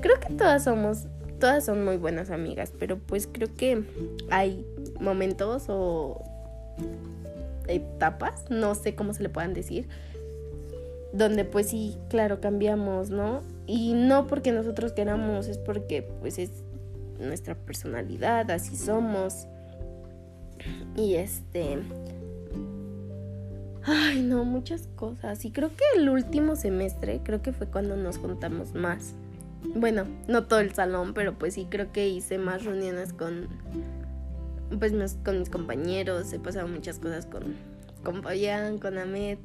Creo 0.00 0.18
que 0.20 0.34
todas 0.34 0.64
somos 0.64 1.06
todas 1.38 1.64
son 1.64 1.84
muy 1.84 1.96
buenas 1.96 2.30
amigas, 2.30 2.72
pero 2.78 2.98
pues 2.98 3.28
creo 3.30 3.48
que 3.54 3.82
hay 4.30 4.64
momentos 5.00 5.64
o 5.68 6.22
etapas, 7.68 8.44
no 8.50 8.74
sé 8.74 8.94
cómo 8.94 9.14
se 9.14 9.22
le 9.22 9.28
puedan 9.28 9.54
decir, 9.54 9.88
donde 11.12 11.44
pues 11.44 11.68
sí, 11.68 11.96
claro, 12.08 12.40
cambiamos, 12.40 13.10
¿no? 13.10 13.42
Y 13.66 13.94
no 13.94 14.26
porque 14.26 14.52
nosotros 14.52 14.92
queramos, 14.92 15.46
es 15.46 15.58
porque 15.58 16.02
pues 16.20 16.38
es 16.38 16.50
nuestra 17.18 17.54
personalidad, 17.54 18.50
así 18.50 18.76
somos. 18.76 19.46
Y 20.96 21.14
este... 21.14 21.78
Ay, 23.86 24.22
no, 24.22 24.44
muchas 24.44 24.88
cosas. 24.96 25.44
Y 25.44 25.50
creo 25.50 25.68
que 25.68 25.84
el 26.00 26.08
último 26.08 26.56
semestre, 26.56 27.20
creo 27.22 27.42
que 27.42 27.52
fue 27.52 27.66
cuando 27.66 27.96
nos 27.96 28.16
juntamos 28.16 28.74
más. 28.74 29.14
Bueno, 29.74 30.04
no 30.26 30.44
todo 30.44 30.60
el 30.60 30.74
salón, 30.74 31.14
pero 31.14 31.34
pues 31.34 31.54
sí 31.54 31.66
creo 31.68 31.92
que 31.92 32.08
hice 32.08 32.38
más 32.38 32.64
reuniones 32.64 33.12
con 33.12 33.48
pues 34.78 34.92
con 35.24 35.38
mis 35.38 35.50
compañeros, 35.50 36.32
he 36.32 36.38
pasado 36.38 36.68
muchas 36.68 36.98
cosas 36.98 37.26
con 37.26 37.54
con 38.04 38.22
Fabián, 38.22 38.78
con 38.78 38.98
Ahmed, 38.98 39.38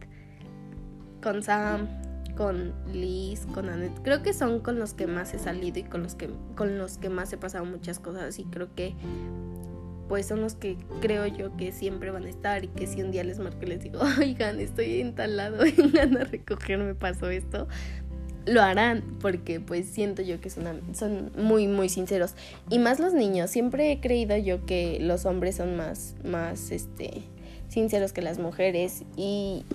con 1.23 1.41
Sam, 1.41 1.88
con 2.36 2.73
Liz, 2.93 3.47
con 3.53 3.69
Anet. 3.69 3.91
Creo 4.03 4.21
que 4.21 4.34
son 4.34 4.60
con 4.60 4.77
los 4.77 4.93
que 4.93 5.08
más 5.08 5.34
he 5.34 5.39
salido 5.39 5.79
y 5.79 5.84
con 5.84 6.03
los 6.03 6.15
que 6.15 6.29
con 6.55 6.77
los 6.77 6.97
que 6.97 7.10
más 7.10 7.34
he 7.34 7.38
pasado 7.38 7.65
muchas 7.65 7.99
cosas 7.99 8.38
y 8.38 8.43
creo 8.43 8.75
que 8.75 8.95
pues 10.08 10.25
son 10.25 10.41
los 10.41 10.55
que 10.55 10.77
creo 11.01 11.27
yo 11.27 11.55
que 11.55 11.71
siempre 11.71 12.10
van 12.10 12.23
a 12.23 12.29
estar 12.29 12.63
y 12.63 12.67
que 12.69 12.88
si 12.88 13.01
un 13.03 13.12
día 13.12 13.23
les 13.23 13.39
marco 13.39 13.60
y 13.62 13.67
les 13.67 13.84
digo, 13.84 13.99
oigan, 14.19 14.60
estoy 14.60 15.01
en 15.01 15.15
tal 15.15 15.38
lado, 15.38 15.58
vengan 15.77 16.17
a 16.17 16.23
recogerme, 16.23 16.95
pasó 16.95 17.29
esto, 17.29 17.67
lo 18.45 18.62
harán 18.62 19.04
porque 19.21 19.60
pues 19.60 19.88
siento 19.88 20.21
yo 20.21 20.41
que 20.41 20.49
son, 20.49 20.82
son 20.93 21.32
muy 21.38 21.67
muy 21.67 21.89
sinceros. 21.89 22.36
Y 22.69 22.80
más 22.80 22.99
los 22.99 23.13
niños. 23.13 23.49
Siempre 23.49 23.91
he 23.91 23.99
creído 23.99 24.38
yo 24.38 24.65
que 24.65 24.97
los 25.02 25.25
hombres 25.25 25.56
son 25.56 25.75
más 25.75 26.15
más 26.23 26.71
este 26.71 27.23
sinceros 27.67 28.13
que 28.13 28.21
las 28.21 28.39
mujeres. 28.39 29.04
Y 29.15 29.65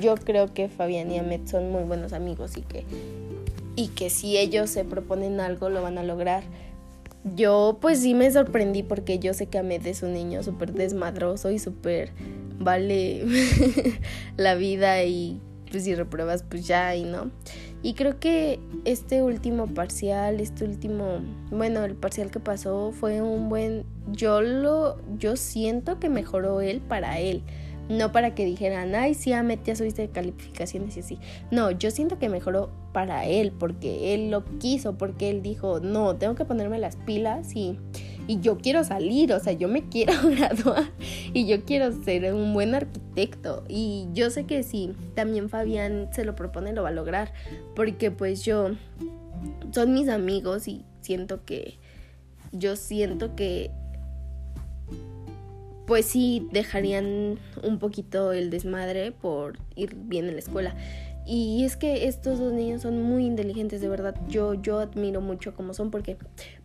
yo 0.00 0.14
creo 0.16 0.52
que 0.52 0.68
Fabián 0.68 1.10
y 1.10 1.18
Ahmed 1.18 1.46
son 1.46 1.70
muy 1.70 1.82
buenos 1.82 2.12
amigos 2.12 2.56
y 2.56 2.62
que 2.62 2.84
y 3.76 3.88
que 3.88 4.08
si 4.08 4.38
ellos 4.38 4.70
se 4.70 4.84
proponen 4.84 5.40
algo 5.40 5.68
lo 5.68 5.82
van 5.82 5.98
a 5.98 6.02
lograr. 6.02 6.44
Yo 7.34 7.78
pues 7.80 8.00
sí 8.00 8.14
me 8.14 8.30
sorprendí 8.30 8.82
porque 8.82 9.18
yo 9.18 9.32
sé 9.32 9.46
que 9.46 9.58
Ahmed 9.58 9.86
es 9.86 10.02
un 10.02 10.12
niño 10.12 10.42
súper 10.42 10.72
desmadroso 10.72 11.50
y 11.50 11.58
súper 11.58 12.12
vale 12.58 13.24
la 14.36 14.54
vida 14.54 15.02
y 15.04 15.40
pues 15.70 15.84
si 15.84 15.94
repruebas 15.94 16.44
pues 16.44 16.66
ya 16.66 16.94
y 16.94 17.04
no 17.04 17.30
y 17.84 17.92
creo 17.92 18.18
que 18.18 18.60
este 18.86 19.22
último 19.22 19.66
parcial, 19.66 20.40
este 20.40 20.64
último, 20.64 21.18
bueno, 21.50 21.84
el 21.84 21.94
parcial 21.94 22.30
que 22.30 22.40
pasó 22.40 22.92
fue 22.92 23.20
un 23.20 23.50
buen, 23.50 23.84
yo 24.10 24.40
lo, 24.40 24.96
yo 25.18 25.36
siento 25.36 26.00
que 26.00 26.08
mejoró 26.08 26.62
él 26.62 26.80
para 26.80 27.20
él. 27.20 27.42
No 27.90 28.10
para 28.10 28.34
que 28.34 28.46
dijeran, 28.46 28.94
ay, 28.94 29.12
sí, 29.12 29.34
Amet, 29.34 29.62
ya 29.64 29.76
subiste 29.76 30.08
calificaciones 30.08 30.96
y 30.96 31.00
así. 31.00 31.18
No, 31.50 31.72
yo 31.72 31.90
siento 31.90 32.18
que 32.18 32.30
mejoró 32.30 32.70
para 32.94 33.26
él, 33.26 33.52
porque 33.52 34.14
él 34.14 34.30
lo 34.30 34.46
quiso, 34.58 34.96
porque 34.96 35.28
él 35.28 35.42
dijo, 35.42 35.80
no, 35.80 36.16
tengo 36.16 36.34
que 36.36 36.46
ponerme 36.46 36.78
las 36.78 36.96
pilas 36.96 37.54
y 37.54 37.78
y 38.26 38.40
yo 38.40 38.58
quiero 38.58 38.84
salir, 38.84 39.32
o 39.32 39.40
sea, 39.40 39.52
yo 39.52 39.68
me 39.68 39.88
quiero 39.88 40.12
graduar 40.30 40.90
y 41.32 41.46
yo 41.46 41.64
quiero 41.64 41.92
ser 42.02 42.32
un 42.32 42.54
buen 42.54 42.74
arquitecto 42.74 43.64
y 43.68 44.06
yo 44.12 44.30
sé 44.30 44.44
que 44.44 44.62
si 44.62 44.92
también 45.14 45.48
Fabián 45.48 46.08
se 46.12 46.24
lo 46.24 46.34
propone 46.34 46.72
lo 46.72 46.82
va 46.82 46.88
a 46.88 46.92
lograr 46.92 47.32
porque 47.74 48.10
pues 48.10 48.44
yo 48.44 48.70
son 49.72 49.94
mis 49.94 50.08
amigos 50.08 50.68
y 50.68 50.84
siento 51.00 51.44
que 51.44 51.78
yo 52.52 52.76
siento 52.76 53.34
que 53.34 53.70
pues 55.86 56.06
sí 56.06 56.48
dejarían 56.50 57.38
un 57.62 57.78
poquito 57.78 58.32
el 58.32 58.48
desmadre 58.50 59.12
por 59.12 59.58
ir 59.76 59.94
bien 59.94 60.26
en 60.26 60.34
la 60.34 60.38
escuela. 60.38 60.74
Y 61.26 61.64
es 61.64 61.76
que 61.76 62.06
estos 62.06 62.38
dos 62.38 62.52
niños 62.52 62.82
son 62.82 63.02
muy 63.02 63.24
inteligentes, 63.24 63.80
de 63.80 63.88
verdad. 63.88 64.14
Yo, 64.28 64.54
yo 64.54 64.80
admiro 64.80 65.20
mucho 65.22 65.54
cómo 65.54 65.72
son 65.72 65.90
porque, 65.90 66.18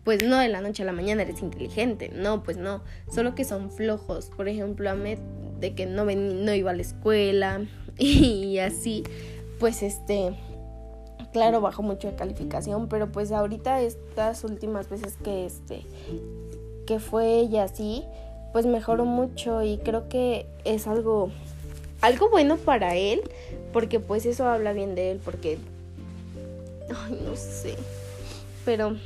pues 0.04 0.22
no 0.22 0.38
de 0.38 0.48
la 0.48 0.60
noche 0.60 0.82
a 0.82 0.86
la 0.86 0.92
mañana 0.92 1.22
eres 1.22 1.40
inteligente, 1.40 2.10
no, 2.14 2.42
pues 2.42 2.58
no. 2.58 2.82
Solo 3.10 3.34
que 3.34 3.44
son 3.44 3.70
flojos. 3.70 4.30
Por 4.36 4.48
ejemplo, 4.48 4.90
Ahmed, 4.90 5.18
de 5.60 5.74
que 5.74 5.86
no, 5.86 6.04
ven, 6.04 6.44
no 6.44 6.52
iba 6.52 6.72
a 6.72 6.74
la 6.74 6.82
escuela 6.82 7.62
y 7.98 8.58
así, 8.58 9.02
pues 9.58 9.82
este, 9.82 10.34
claro, 11.32 11.60
bajó 11.60 11.82
mucho 11.82 12.08
de 12.08 12.16
calificación, 12.16 12.88
pero 12.88 13.10
pues 13.10 13.32
ahorita 13.32 13.80
estas 13.80 14.44
últimas 14.44 14.88
veces 14.88 15.16
que 15.22 15.46
este, 15.46 15.86
que 16.86 16.98
fue 16.98 17.38
ella 17.38 17.64
así, 17.64 18.04
pues 18.52 18.66
mejoró 18.66 19.04
mucho 19.04 19.62
y 19.62 19.78
creo 19.78 20.08
que 20.08 20.46
es 20.64 20.86
algo 20.86 21.30
algo 22.00 22.30
bueno 22.30 22.56
para 22.56 22.96
él, 22.96 23.22
porque 23.72 24.00
pues 24.00 24.26
eso 24.26 24.46
habla 24.46 24.72
bien 24.72 24.94
de 24.94 25.12
él, 25.12 25.20
porque... 25.24 25.58
Ay, 26.88 27.20
no 27.24 27.36
sé. 27.36 27.76
Pero 28.64 28.96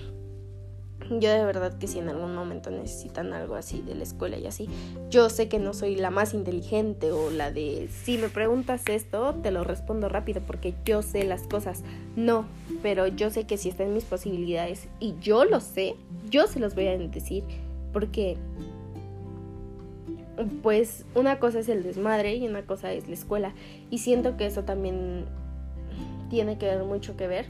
yo 1.10 1.30
de 1.30 1.44
verdad 1.44 1.76
que 1.76 1.86
si 1.86 1.98
en 1.98 2.08
algún 2.08 2.34
momento 2.34 2.70
necesitan 2.70 3.32
algo 3.32 3.56
así 3.56 3.82
de 3.82 3.94
la 3.94 4.04
escuela 4.04 4.38
y 4.38 4.46
así, 4.46 4.68
yo 5.10 5.28
sé 5.28 5.48
que 5.48 5.58
no 5.58 5.74
soy 5.74 5.96
la 5.96 6.10
más 6.10 6.32
inteligente 6.32 7.12
o 7.12 7.30
la 7.30 7.50
de 7.50 7.88
si 8.04 8.16
me 8.16 8.28
preguntas 8.28 8.82
esto, 8.86 9.34
te 9.42 9.50
lo 9.50 9.64
respondo 9.64 10.08
rápido 10.08 10.40
porque 10.46 10.74
yo 10.84 11.02
sé 11.02 11.24
las 11.24 11.42
cosas. 11.42 11.82
No, 12.16 12.46
pero 12.82 13.06
yo 13.06 13.30
sé 13.30 13.44
que 13.44 13.58
si 13.58 13.68
está 13.68 13.84
en 13.84 13.94
mis 13.94 14.04
posibilidades 14.04 14.88
y 14.98 15.14
yo 15.20 15.44
lo 15.44 15.60
sé, 15.60 15.94
yo 16.30 16.46
se 16.46 16.58
los 16.58 16.74
voy 16.74 16.86
a 16.88 16.96
decir 16.96 17.44
porque 17.92 18.36
pues 20.62 21.04
una 21.14 21.38
cosa 21.38 21.60
es 21.60 21.68
el 21.68 21.82
desmadre 21.82 22.34
y 22.34 22.46
una 22.46 22.62
cosa 22.62 22.92
es 22.92 23.08
la 23.08 23.14
escuela. 23.14 23.54
Y 23.90 23.98
siento 23.98 24.36
que 24.36 24.46
eso 24.46 24.64
también 24.64 25.26
tiene 26.30 26.58
que 26.58 26.66
ver 26.66 26.84
mucho 26.84 27.16
que 27.16 27.26
ver. 27.26 27.46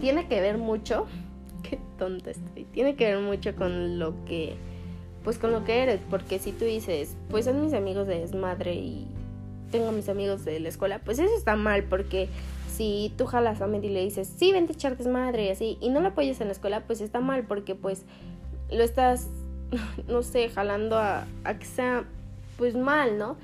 Tiene 0.00 0.28
que 0.28 0.40
ver 0.40 0.58
mucho. 0.58 1.06
Qué 1.68 1.78
tonta 1.98 2.30
estoy. 2.30 2.64
Tiene 2.64 2.94
que 2.94 3.06
ver 3.06 3.18
mucho 3.18 3.54
con 3.56 3.98
lo 3.98 4.24
que. 4.24 4.54
Pues 5.24 5.38
con 5.38 5.52
lo 5.52 5.64
que 5.64 5.82
eres. 5.82 6.00
Porque 6.08 6.38
si 6.38 6.52
tú 6.52 6.64
dices, 6.64 7.16
pues 7.30 7.44
son 7.44 7.62
mis 7.62 7.74
amigos 7.74 8.06
de 8.06 8.20
desmadre 8.20 8.74
y 8.74 9.08
tengo 9.70 9.92
mis 9.92 10.08
amigos 10.08 10.44
de 10.44 10.60
la 10.60 10.68
escuela, 10.68 11.00
pues 11.04 11.18
eso 11.18 11.34
está 11.36 11.56
mal. 11.56 11.84
Porque 11.84 12.28
si 12.70 13.12
tú 13.16 13.26
jalas 13.26 13.60
a 13.60 13.66
Mendy 13.66 13.88
y 13.88 13.92
le 13.92 14.04
dices, 14.04 14.32
sí, 14.36 14.52
vente 14.52 14.72
a 14.72 14.76
echar 14.76 14.96
desmadre 14.96 15.46
y 15.46 15.48
así, 15.48 15.78
y 15.80 15.90
no 15.90 16.00
lo 16.00 16.08
apoyas 16.08 16.40
en 16.40 16.46
la 16.46 16.52
escuela, 16.52 16.84
pues 16.86 17.00
está 17.00 17.20
mal. 17.20 17.44
Porque 17.46 17.74
pues 17.74 18.04
lo 18.70 18.84
estás, 18.84 19.28
no 20.08 20.22
sé, 20.22 20.48
jalando 20.48 20.96
a, 20.96 21.26
a 21.44 21.58
pues 22.58 22.76
mal, 22.76 23.16
¿no? 23.16 23.36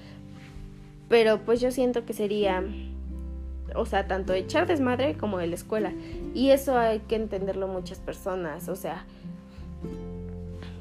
Pero 1.08 1.38
pues 1.38 1.60
yo 1.60 1.70
siento 1.70 2.04
que 2.04 2.12
sería, 2.12 2.62
o 3.74 3.86
sea, 3.86 4.06
tanto 4.06 4.34
echar 4.34 4.66
desmadre 4.66 5.16
como 5.16 5.38
de 5.38 5.46
la 5.46 5.54
escuela. 5.54 5.92
Y 6.34 6.50
eso 6.50 6.76
hay 6.76 6.98
que 7.00 7.16
entenderlo 7.16 7.68
muchas 7.68 7.98
personas, 7.98 8.68
o 8.68 8.76
sea, 8.76 9.06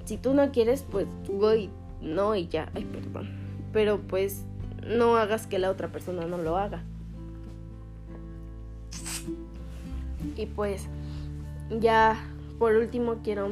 si 0.06 0.18
tú 0.18 0.34
no 0.34 0.52
quieres, 0.52 0.84
pues 0.90 1.08
voy, 1.32 1.70
no 2.02 2.36
y 2.36 2.48
ya, 2.48 2.70
ay, 2.74 2.84
perdón. 2.84 3.30
Pero 3.72 4.02
pues 4.02 4.44
no 4.86 5.16
hagas 5.16 5.48
que 5.48 5.60
la 5.60 5.70
otra 5.70 5.88
persona 5.90 6.26
no 6.26 6.38
lo 6.38 6.58
haga. 6.58 6.84
Y 10.36 10.46
pues 10.48 10.88
ya 11.80 12.18
por 12.60 12.76
último 12.76 13.18
quiero 13.24 13.52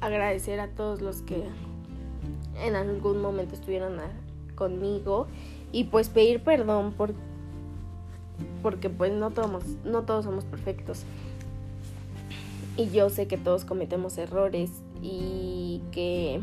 agradecer 0.00 0.60
a 0.60 0.68
todos 0.68 1.00
los 1.00 1.22
que 1.22 1.44
en 2.62 2.76
algún 2.76 3.20
momento 3.20 3.54
estuvieron 3.54 3.98
conmigo 4.54 5.26
y 5.72 5.84
pues 5.84 6.08
pedir 6.08 6.42
perdón 6.42 6.92
por 6.92 7.14
porque 8.62 8.88
pues 8.90 9.12
no 9.12 9.30
todos 9.30 9.64
no 9.84 10.02
todos 10.02 10.24
somos 10.24 10.44
perfectos. 10.44 11.04
Y 12.76 12.90
yo 12.90 13.08
sé 13.08 13.28
que 13.28 13.36
todos 13.36 13.64
cometemos 13.64 14.18
errores 14.18 14.70
y 15.00 15.80
que 15.92 16.40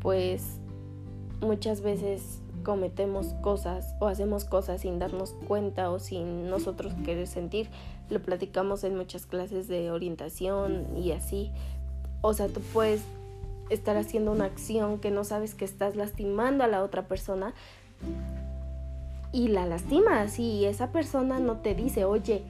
pues 0.00 0.58
muchas 1.40 1.82
veces 1.82 2.40
cometemos 2.64 3.28
cosas 3.42 3.94
o 4.00 4.08
hacemos 4.08 4.44
cosas 4.44 4.80
sin 4.80 4.98
darnos 4.98 5.36
cuenta 5.46 5.90
o 5.90 6.00
sin 6.00 6.48
nosotros 6.50 6.92
querer 7.04 7.28
sentir. 7.28 7.68
Lo 8.10 8.20
platicamos 8.20 8.82
en 8.82 8.96
muchas 8.96 9.26
clases 9.26 9.68
de 9.68 9.90
orientación 9.90 10.96
y 10.96 11.12
así. 11.12 11.52
O 12.22 12.32
sea, 12.32 12.48
tú 12.48 12.60
puedes 12.72 13.02
estar 13.70 13.96
haciendo 13.96 14.32
una 14.32 14.44
acción 14.46 14.98
que 14.98 15.10
no 15.10 15.24
sabes 15.24 15.54
que 15.54 15.64
estás 15.64 15.96
lastimando 15.96 16.64
a 16.64 16.68
la 16.68 16.82
otra 16.82 17.08
persona 17.08 17.54
y 19.32 19.48
la 19.48 19.66
lastimas 19.66 20.38
y 20.38 20.64
esa 20.64 20.92
persona 20.92 21.40
no 21.40 21.58
te 21.58 21.74
dice, 21.74 22.04
oye, 22.04 22.42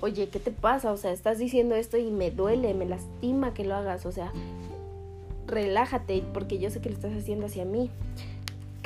oye, 0.00 0.28
¿qué 0.28 0.38
te 0.38 0.50
pasa? 0.50 0.92
O 0.92 0.96
sea, 0.96 1.12
estás 1.12 1.38
diciendo 1.38 1.74
esto 1.74 1.96
y 1.96 2.10
me 2.10 2.30
duele, 2.30 2.74
me 2.74 2.84
lastima 2.84 3.54
que 3.54 3.64
lo 3.64 3.74
hagas, 3.74 4.04
o 4.06 4.12
sea, 4.12 4.32
relájate 5.46 6.22
porque 6.34 6.58
yo 6.58 6.70
sé 6.70 6.80
que 6.80 6.90
lo 6.90 6.96
estás 6.96 7.14
haciendo 7.14 7.46
hacia 7.46 7.64
mí 7.64 7.90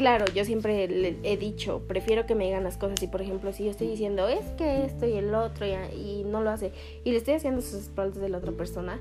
claro, 0.00 0.24
yo 0.34 0.46
siempre 0.46 0.88
le 0.88 1.18
he 1.24 1.36
dicho, 1.36 1.82
prefiero 1.86 2.24
que 2.24 2.34
me 2.34 2.46
digan 2.46 2.64
las 2.64 2.78
cosas 2.78 3.02
y 3.02 3.06
por 3.06 3.20
ejemplo 3.20 3.52
si 3.52 3.64
yo 3.64 3.70
estoy 3.70 3.86
diciendo 3.86 4.28
es 4.28 4.46
que 4.56 4.86
esto 4.86 5.06
y 5.06 5.12
el 5.12 5.34
otro 5.34 5.66
y, 5.66 6.24
no 6.24 6.40
lo 6.40 6.48
hace 6.48 6.72
y 7.04 7.10
le 7.10 7.18
estoy 7.18 7.34
haciendo 7.34 7.60
sus 7.60 7.74
espaldas 7.74 8.18
de 8.18 8.30
la 8.30 8.38
otra 8.38 8.52
persona, 8.52 8.98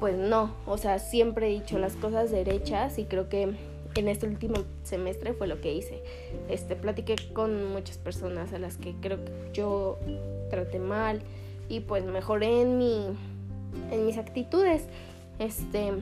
pues 0.00 0.16
no, 0.16 0.54
o 0.66 0.78
sea, 0.78 0.98
siempre 0.98 1.48
he 1.48 1.50
dicho 1.50 1.78
las 1.78 1.96
cosas 1.96 2.30
derechas 2.30 2.98
y 2.98 3.04
creo 3.04 3.28
que 3.28 3.54
en 3.94 4.08
este 4.08 4.26
último 4.26 4.56
semestre 4.82 5.32
fue 5.32 5.46
lo 5.46 5.60
que 5.60 5.72
hice. 5.72 6.02
Este, 6.48 6.76
platiqué 6.76 7.16
con 7.32 7.72
muchas 7.72 7.96
personas 7.96 8.52
a 8.52 8.58
las 8.58 8.76
que 8.76 8.94
creo 9.00 9.24
que 9.24 9.32
yo 9.52 9.98
traté 10.50 10.78
mal 10.78 11.22
y 11.68 11.80
pues 11.80 12.04
mejoré 12.04 12.60
en 12.60 12.78
mi 12.78 13.06
en 13.90 14.06
mis 14.06 14.18
actitudes. 14.18 14.84
Este, 15.38 15.92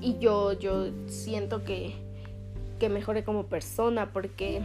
y 0.00 0.18
yo 0.18 0.52
yo 0.52 0.88
siento 1.06 1.64
que 1.64 1.94
que 2.78 2.88
mejore 2.88 3.22
como 3.22 3.44
persona 3.44 4.12
porque 4.12 4.60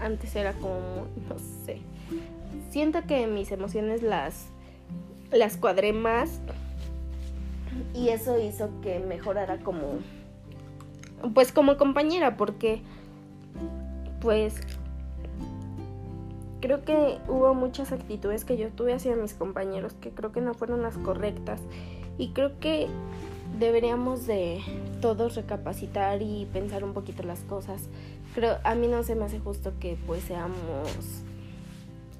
antes 0.00 0.36
era 0.36 0.52
como, 0.52 1.08
no 1.28 1.36
sé, 1.66 1.78
siento 2.70 3.00
que 3.06 3.26
mis 3.26 3.50
emociones 3.50 4.02
las, 4.02 4.46
las 5.32 5.56
cuadré 5.56 5.92
más 5.92 6.40
y 7.94 8.08
eso 8.08 8.38
hizo 8.38 8.70
que 8.82 8.98
mejorara 9.00 9.58
como, 9.58 9.98
pues 11.34 11.52
como 11.52 11.76
compañera 11.76 12.36
porque, 12.36 12.82
pues, 14.20 14.60
creo 16.60 16.84
que 16.84 17.18
hubo 17.28 17.54
muchas 17.54 17.92
actitudes 17.92 18.44
que 18.44 18.56
yo 18.56 18.68
tuve 18.70 18.92
hacia 18.92 19.16
mis 19.16 19.34
compañeros 19.34 19.94
que 19.94 20.10
creo 20.10 20.32
que 20.32 20.40
no 20.40 20.54
fueron 20.54 20.82
las 20.82 20.96
correctas 20.98 21.60
y 22.18 22.32
creo 22.32 22.58
que 22.60 22.86
deberíamos 23.58 24.26
de 24.26 24.60
todos 25.00 25.34
recapacitar 25.36 26.22
y 26.22 26.46
pensar 26.52 26.84
un 26.84 26.92
poquito 26.92 27.22
las 27.22 27.40
cosas. 27.40 27.88
Creo, 28.34 28.58
a 28.62 28.74
mí 28.74 28.86
no 28.86 29.02
se 29.02 29.14
me 29.14 29.24
hace 29.24 29.40
justo 29.40 29.72
que 29.80 29.96
pues 30.06 30.22
seamos 30.24 31.24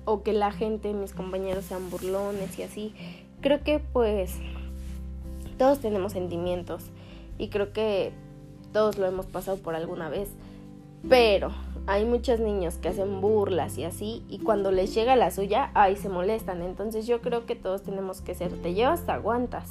o 0.04 0.22
que 0.22 0.32
la 0.32 0.50
gente, 0.50 0.92
mis 0.92 1.12
compañeros 1.12 1.66
sean 1.66 1.90
burlones 1.90 2.58
y 2.58 2.62
así. 2.62 2.94
Creo 3.40 3.62
que 3.62 3.78
pues 3.78 4.36
todos 5.61 5.81
tenemos 5.81 6.12
sentimientos 6.12 6.85
y 7.37 7.49
creo 7.49 7.75
que 7.75 8.12
todos 8.73 8.96
lo 8.96 9.05
hemos 9.05 9.27
pasado 9.27 9.59
por 9.59 9.75
alguna 9.75 10.09
vez. 10.09 10.31
Pero 11.07 11.51
hay 11.87 12.07
muchos 12.07 12.40
niños 12.40 12.77
que 12.77 12.88
hacen 12.88 13.20
burlas 13.20 13.77
y 13.77 13.85
así 13.85 14.25
y 14.31 14.38
cuando 14.38 14.73
les 14.73 14.94
llega 14.94 15.16
la 15.16 15.31
suya, 15.31 15.70
ahí 15.75 15.96
se 15.96 16.09
molestan. 16.09 16.62
Entonces 16.62 17.07
yo 17.07 17.20
creo 17.20 17.44
que 17.44 17.57
todos 17.57 17.83
tenemos 17.83 18.23
que 18.23 18.35
ser, 18.35 18.51
te 18.62 18.73
llevas, 18.73 19.05
te 19.05 19.12
aguantas. 19.12 19.68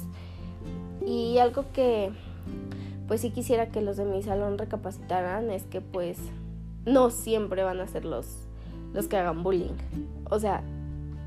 Y 1.04 1.38
algo 1.38 1.64
que 1.72 2.12
pues 3.08 3.22
sí 3.22 3.30
quisiera 3.30 3.70
que 3.70 3.80
los 3.80 3.96
de 3.96 4.04
mi 4.04 4.22
salón 4.22 4.58
recapacitaran 4.58 5.50
es 5.50 5.64
que 5.64 5.80
pues 5.80 6.18
no 6.86 7.10
siempre 7.10 7.64
van 7.64 7.80
a 7.80 7.88
ser 7.88 8.04
los, 8.04 8.28
los 8.92 9.08
que 9.08 9.16
hagan 9.16 9.42
bullying. 9.42 9.74
O 10.30 10.38
sea, 10.38 10.62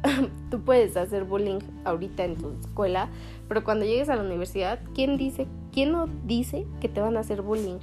tú 0.49 0.61
puedes 0.61 0.95
hacer 0.97 1.23
bullying 1.23 1.59
ahorita 1.85 2.25
en 2.25 2.35
tu 2.35 2.51
escuela, 2.59 3.09
pero 3.47 3.63
cuando 3.63 3.85
llegues 3.85 4.09
a 4.09 4.15
la 4.15 4.23
universidad, 4.23 4.79
¿quién 4.93 5.17
dice, 5.17 5.47
quién 5.71 5.91
no 5.91 6.07
dice 6.25 6.67
que 6.81 6.89
te 6.89 7.01
van 7.01 7.17
a 7.17 7.21
hacer 7.21 7.41
bullying? 7.41 7.79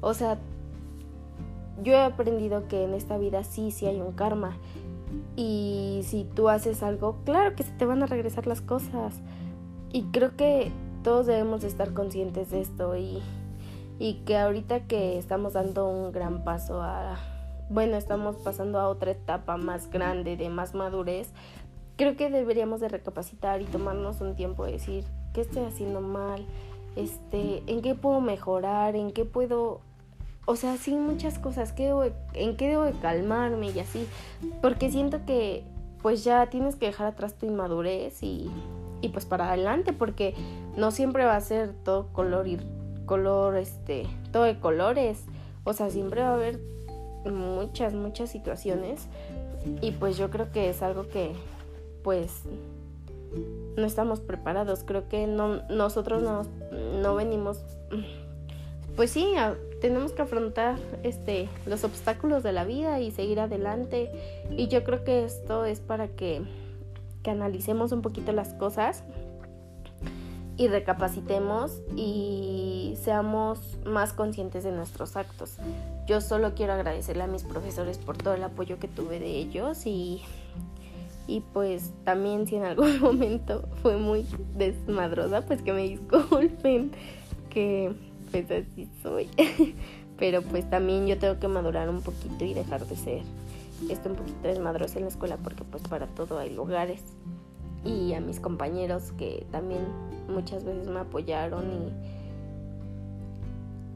O 0.00 0.14
sea, 0.14 0.38
yo 1.82 1.92
he 1.92 2.00
aprendido 2.00 2.68
que 2.68 2.84
en 2.84 2.94
esta 2.94 3.18
vida 3.18 3.44
sí, 3.44 3.70
sí 3.70 3.86
hay 3.86 4.00
un 4.00 4.12
karma. 4.12 4.56
Y 5.36 6.00
si 6.04 6.24
tú 6.24 6.48
haces 6.48 6.82
algo, 6.82 7.18
claro 7.24 7.54
que 7.54 7.62
se 7.62 7.72
te 7.72 7.86
van 7.86 8.02
a 8.02 8.06
regresar 8.06 8.46
las 8.46 8.60
cosas. 8.60 9.20
Y 9.92 10.04
creo 10.04 10.36
que 10.36 10.72
todos 11.02 11.26
debemos 11.26 11.64
estar 11.64 11.92
conscientes 11.92 12.50
de 12.50 12.60
esto 12.60 12.96
y, 12.96 13.22
y 13.98 14.14
que 14.24 14.36
ahorita 14.36 14.86
que 14.86 15.18
estamos 15.18 15.52
dando 15.52 15.88
un 15.88 16.12
gran 16.12 16.44
paso 16.44 16.82
a, 16.82 17.16
bueno, 17.70 17.96
estamos 17.96 18.36
pasando 18.36 18.78
a 18.78 18.88
otra 18.88 19.12
etapa 19.12 19.56
más 19.56 19.90
grande, 19.90 20.36
de 20.36 20.48
más 20.48 20.74
madurez, 20.74 21.30
creo 21.96 22.16
que 22.16 22.30
deberíamos 22.30 22.80
de 22.80 22.88
recapacitar 22.88 23.62
y 23.62 23.64
tomarnos 23.64 24.20
un 24.20 24.34
tiempo 24.36 24.64
de 24.64 24.72
decir, 24.72 25.04
¿qué 25.32 25.40
estoy 25.40 25.64
haciendo 25.64 26.00
mal? 26.00 26.44
Este, 26.96 27.62
¿en 27.66 27.82
qué 27.82 27.94
puedo 27.94 28.20
mejorar? 28.20 28.96
¿En 28.96 29.12
qué 29.12 29.24
puedo 29.24 29.80
o 30.46 30.56
sea, 30.56 30.76
sí 30.76 30.94
muchas 30.94 31.38
cosas, 31.38 31.72
¿qué 31.72 31.90
en 32.34 32.56
qué 32.56 32.68
debo 32.68 32.82
de 32.82 32.92
calmarme 32.92 33.70
y 33.70 33.80
así, 33.80 34.06
porque 34.60 34.90
siento 34.90 35.24
que 35.24 35.64
pues 36.02 36.22
ya 36.22 36.50
tienes 36.50 36.76
que 36.76 36.84
dejar 36.84 37.06
atrás 37.06 37.34
tu 37.34 37.46
inmadurez 37.46 38.22
y 38.22 38.50
y 39.04 39.10
pues 39.10 39.26
para 39.26 39.48
adelante 39.48 39.92
porque 39.92 40.34
no 40.76 40.90
siempre 40.90 41.26
va 41.26 41.36
a 41.36 41.40
ser 41.40 41.74
todo 41.84 42.08
color 42.12 42.48
y 42.48 42.58
color 43.04 43.56
este 43.56 44.06
todo 44.32 44.44
de 44.44 44.58
colores 44.58 45.24
o 45.64 45.74
sea 45.74 45.90
siempre 45.90 46.22
va 46.22 46.28
a 46.28 46.34
haber 46.34 46.58
muchas 47.30 47.94
muchas 47.94 48.30
situaciones. 48.30 49.06
Y 49.80 49.92
pues 49.92 50.16
yo 50.16 50.30
creo 50.30 50.52
que 50.52 50.68
es 50.68 50.82
algo 50.82 51.08
que 51.08 51.32
pues 52.02 52.42
no 53.76 53.84
estamos 53.84 54.20
preparados. 54.20 54.84
Creo 54.84 55.08
que 55.08 55.26
no 55.26 55.62
nosotros 55.68 56.22
no, 56.22 56.42
no 57.00 57.14
venimos 57.14 57.62
pues 58.96 59.10
sí 59.10 59.34
tenemos 59.80 60.12
que 60.12 60.22
afrontar 60.22 60.76
este 61.02 61.48
los 61.66 61.82
obstáculos 61.82 62.42
de 62.42 62.52
la 62.52 62.64
vida 62.64 63.00
y 63.00 63.10
seguir 63.10 63.40
adelante. 63.40 64.10
Y 64.50 64.68
yo 64.68 64.84
creo 64.84 65.04
que 65.04 65.24
esto 65.24 65.64
es 65.64 65.80
para 65.80 66.08
que 66.08 66.42
que 67.22 67.30
analicemos 67.30 67.90
un 67.90 68.02
poquito 68.02 68.32
las 68.32 68.52
cosas 68.54 69.02
y 70.56 70.68
recapacitemos 70.68 71.80
y 71.96 72.96
seamos 73.02 73.78
más 73.84 74.12
conscientes 74.12 74.62
de 74.62 74.70
nuestros 74.70 75.16
actos. 75.16 75.56
Yo 76.06 76.20
solo 76.20 76.54
quiero 76.54 76.74
agradecerle 76.74 77.24
a 77.24 77.26
mis 77.26 77.44
profesores 77.44 77.98
por 77.98 78.16
todo 78.16 78.34
el 78.34 78.42
apoyo 78.44 78.78
que 78.78 78.88
tuve 78.88 79.18
de 79.18 79.36
ellos 79.38 79.86
y, 79.86 80.22
y 81.26 81.40
pues 81.40 81.92
también 82.04 82.46
si 82.46 82.56
en 82.56 82.64
algún 82.64 83.00
momento 83.00 83.68
fue 83.82 83.96
muy 83.96 84.26
desmadrosa, 84.54 85.42
pues 85.42 85.62
que 85.62 85.72
me 85.72 85.82
disculpen, 85.82 86.92
que 87.50 87.94
pues 88.30 88.50
así 88.50 88.88
soy. 89.02 89.28
Pero 90.18 90.42
pues 90.42 90.68
también 90.70 91.06
yo 91.06 91.18
tengo 91.18 91.40
que 91.40 91.48
madurar 91.48 91.88
un 91.88 92.00
poquito 92.02 92.44
y 92.44 92.54
dejar 92.54 92.86
de 92.86 92.96
ser 92.96 93.22
estoy 93.90 94.12
un 94.12 94.18
poquito 94.18 94.48
desmadrosa 94.48 94.98
en 94.98 95.04
la 95.04 95.10
escuela 95.10 95.36
porque 95.36 95.64
pues 95.64 95.82
para 95.84 96.06
todo 96.06 96.38
hay 96.38 96.54
lugares 96.54 97.02
y 97.84 98.14
a 98.14 98.20
mis 98.20 98.40
compañeros 98.40 99.12
que 99.18 99.46
también 99.50 99.82
muchas 100.28 100.64
veces 100.64 100.88
me 100.88 101.00
apoyaron 101.00 101.92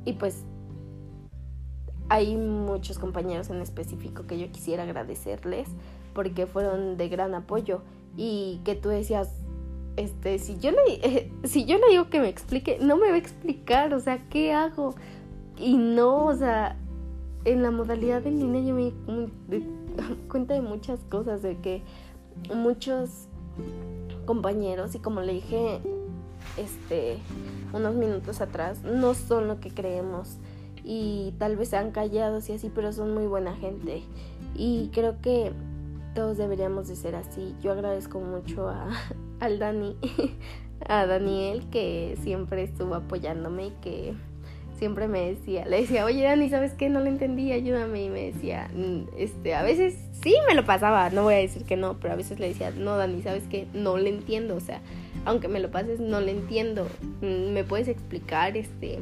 y, 0.05 0.11
y 0.11 0.12
pues 0.14 0.44
hay 2.09 2.37
muchos 2.37 2.99
compañeros 2.99 3.51
en 3.51 3.61
específico 3.61 4.27
que 4.27 4.38
yo 4.38 4.51
quisiera 4.51 4.85
agradecerles 4.85 5.68
porque 6.14 6.47
fueron 6.47 6.97
de 6.97 7.09
gran 7.09 7.35
apoyo 7.35 7.83
y 8.16 8.61
que 8.64 8.75
tú 8.75 8.88
decías 8.88 9.31
este 9.97 10.38
si 10.38 10.59
yo 10.59 10.71
le 10.71 11.31
si 11.44 11.64
yo 11.64 11.79
le 11.79 11.88
digo 11.90 12.09
que 12.09 12.21
me 12.21 12.29
explique 12.29 12.79
no 12.81 12.97
me 12.97 13.09
va 13.09 13.14
a 13.14 13.18
explicar 13.18 13.92
o 13.94 14.01
sea 14.01 14.29
qué 14.29 14.53
hago 14.53 14.94
y 15.57 15.77
no 15.77 16.27
o 16.27 16.35
sea 16.35 16.77
en 17.44 17.62
la 17.62 17.71
modalidad 17.71 18.27
en 18.27 18.38
línea 18.38 18.62
yo 18.62 18.75
me 18.75 18.92
di 19.49 19.64
cuenta 20.29 20.55
de 20.55 20.61
muchas 20.61 21.01
cosas, 21.11 21.42
de 21.42 21.59
que 21.59 21.83
muchos 22.55 23.29
compañeros, 24.27 24.94
y 24.94 24.99
como 24.99 25.21
le 25.21 25.35
dije 25.35 25.81
este, 26.57 27.18
unos 27.73 27.94
minutos 27.94 28.40
atrás, 28.40 28.83
no 28.83 29.14
son 29.14 29.49
lo 29.49 29.61
que 29.61 29.71
creemos. 29.71 30.37
Y 30.85 31.35
tal 31.38 31.57
vez 31.57 31.69
sean 31.69 31.91
callados 31.91 32.49
y 32.49 32.55
así, 32.55 32.71
pero 32.75 32.93
son 32.93 33.14
muy 33.14 33.27
buena 33.27 33.55
gente. 33.55 34.03
Y 34.55 34.91
creo 34.93 35.21
que 35.21 35.53
todos 36.14 36.37
deberíamos 36.37 36.88
de 36.88 36.97
ser 36.97 37.14
así. 37.14 37.55
Yo 37.62 37.73
agradezco 37.73 38.21
mucho 38.21 38.69
a, 38.69 38.88
al 39.41 39.59
Dani, 39.59 39.97
a 40.88 41.07
Daniel, 41.07 41.69
que 41.71 42.17
siempre 42.23 42.62
estuvo 42.62 42.95
apoyándome 42.95 43.67
y 43.67 43.71
que 43.83 44.14
siempre 44.79 45.09
me 45.09 45.31
decía, 45.31 45.67
le 45.67 45.81
decía, 45.81 46.05
oye 46.05 46.23
Dani, 46.23 46.49
¿sabes 46.49 46.73
qué? 46.75 46.88
No 46.88 47.01
lo 47.01 47.07
entendí, 47.07 47.53
ayúdame. 47.53 48.05
Y 48.05 48.11
me 48.11 48.33
decía, 48.33 48.71
mm, 48.75 49.09
este, 49.17 49.55
a 49.55 49.62
veces 49.62 49.97
sí 50.23 50.35
me 50.47 50.55
lo 50.55 50.64
pasaba, 50.64 51.11
no 51.11 51.25
voy 51.25 51.35
a 51.35 51.38
decir 51.38 51.64
que 51.64 51.77
no, 51.77 51.99
pero 51.99 52.14
a 52.14 52.17
veces 52.17 52.38
le 52.38 52.49
decía, 52.49 52.71
no 52.71 52.97
Dani, 52.97 53.23
¿sabes 53.23 53.45
qué? 53.51 53.67
No 53.75 53.97
le 53.99 54.11
entiendo, 54.11 54.57
o 54.57 54.61
sea, 54.61 54.81
aunque 55.25 55.49
me 55.49 55.61
lo 55.61 55.71
pases, 55.71 56.01
no 56.01 56.21
le 56.21 56.31
entiendo. 56.31 56.87
Mm, 57.21 57.53
¿Me 57.53 57.64
puedes 57.64 57.88
explicar? 57.88 58.57
Este, 58.57 59.01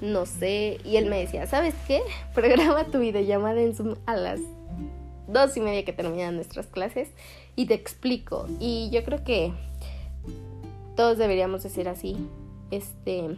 no 0.00 0.26
sé. 0.26 0.78
Y 0.84 0.96
él 0.96 1.06
me 1.06 1.20
decía, 1.20 1.46
¿sabes 1.46 1.74
qué? 1.86 2.02
Programa 2.34 2.84
tu 2.84 3.00
videollamada 3.00 3.60
en 3.60 3.74
Zoom 3.74 3.96
a 4.06 4.16
las 4.16 4.40
dos 5.28 5.56
y 5.56 5.60
media 5.60 5.84
que 5.84 5.92
terminan 5.92 6.36
nuestras 6.36 6.66
clases 6.66 7.08
y 7.56 7.66
te 7.66 7.74
explico. 7.74 8.46
Y 8.60 8.90
yo 8.90 9.04
creo 9.04 9.24
que 9.24 9.52
todos 10.96 11.18
deberíamos 11.18 11.62
de 11.62 11.70
ser 11.70 11.88
así. 11.88 12.16
Este 12.70 13.36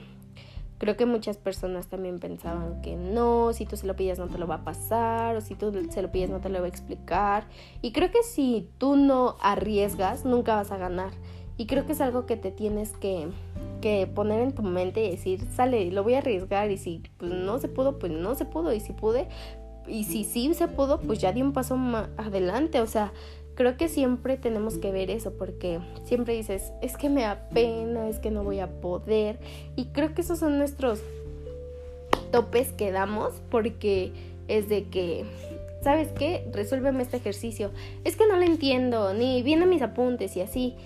Creo 0.79 0.97
que 0.97 1.07
muchas 1.07 1.39
personas 1.39 1.87
también 1.87 2.19
pensaban 2.19 2.83
que 2.83 2.97
no, 2.97 3.55
si 3.55 3.65
tú 3.65 3.79
se 3.79 3.87
lo 3.87 3.97
pides 3.97 4.19
no 4.19 4.29
te 4.29 4.37
lo 4.37 4.47
va 4.47 4.57
a 4.57 4.65
pasar, 4.65 5.35
o 5.35 5.41
si 5.41 5.55
tú 5.55 5.73
se 5.91 6.03
lo 6.03 6.13
pides 6.13 6.29
no 6.29 6.41
te 6.41 6.51
lo 6.51 6.59
va 6.59 6.67
a 6.67 6.69
explicar. 6.69 7.47
Y 7.81 7.93
creo 7.93 8.11
que 8.11 8.23
si 8.23 8.69
tú 8.77 8.97
no 8.97 9.37
arriesgas, 9.41 10.27
nunca 10.27 10.55
vas 10.55 10.73
a 10.73 10.77
ganar. 10.77 11.13
Y 11.57 11.67
creo 11.67 11.87
que 11.87 11.93
es 11.93 12.03
algo 12.03 12.27
que 12.27 12.37
te 12.37 12.51
tienes 12.51 12.93
que, 12.93 13.29
que 13.81 14.07
poner 14.07 14.41
en 14.41 14.53
tu 14.53 14.63
mente 14.63 15.05
y 15.05 15.11
decir, 15.11 15.47
sale, 15.55 15.91
lo 15.91 16.03
voy 16.03 16.15
a 16.15 16.19
arriesgar. 16.19 16.71
Y 16.71 16.79
si 16.79 17.03
pues, 17.19 17.33
no 17.33 17.59
se 17.59 17.69
pudo, 17.69 17.99
pues 17.99 18.13
no 18.13 18.35
se 18.35 18.45
pudo. 18.45 18.73
Y 18.73 18.81
si 18.81 18.93
pude, 18.93 19.29
y 19.87 20.05
si 20.05 20.25
sí 20.25 20.53
se 20.55 20.69
pudo, 20.69 21.01
pues 21.01 21.19
ya 21.19 21.33
di 21.33 21.43
un 21.43 21.53
paso 21.53 21.77
más 21.77 22.09
adelante. 22.17 22.81
O 22.81 22.87
sea, 22.87 23.13
creo 23.55 23.77
que 23.77 23.89
siempre 23.89 24.37
tenemos 24.37 24.79
que 24.79 24.93
ver 24.93 25.11
eso 25.11 25.33
porque 25.33 25.81
siempre 26.05 26.35
dices, 26.35 26.73
es 26.83 26.97
que 26.97 27.09
me 27.09 27.23
da 27.23 27.49
pena, 27.51 28.09
es 28.09 28.19
que 28.19 28.31
no 28.31 28.45
voy 28.45 28.61
a 28.61 28.81
poder. 28.81 29.39
Y 29.75 29.87
creo 29.87 30.15
que 30.15 30.21
esos 30.21 30.39
son 30.39 30.59
nuestros 30.59 31.03
topes 32.31 32.73
que 32.73 32.93
damos 32.93 33.43
porque 33.51 34.13
es 34.49 34.69
de 34.69 34.85
que, 34.85 35.25
¿sabes 35.83 36.09
qué? 36.13 36.47
Resuélveme 36.53 37.03
este 37.03 37.17
ejercicio. 37.17 37.71
Es 38.05 38.17
que 38.17 38.27
no 38.27 38.37
lo 38.37 38.43
entiendo, 38.43 39.15
ni 39.15 39.43
vienen 39.43 39.69
mis 39.69 39.83
apuntes 39.83 40.37
y 40.37 40.43
así. 40.43 40.77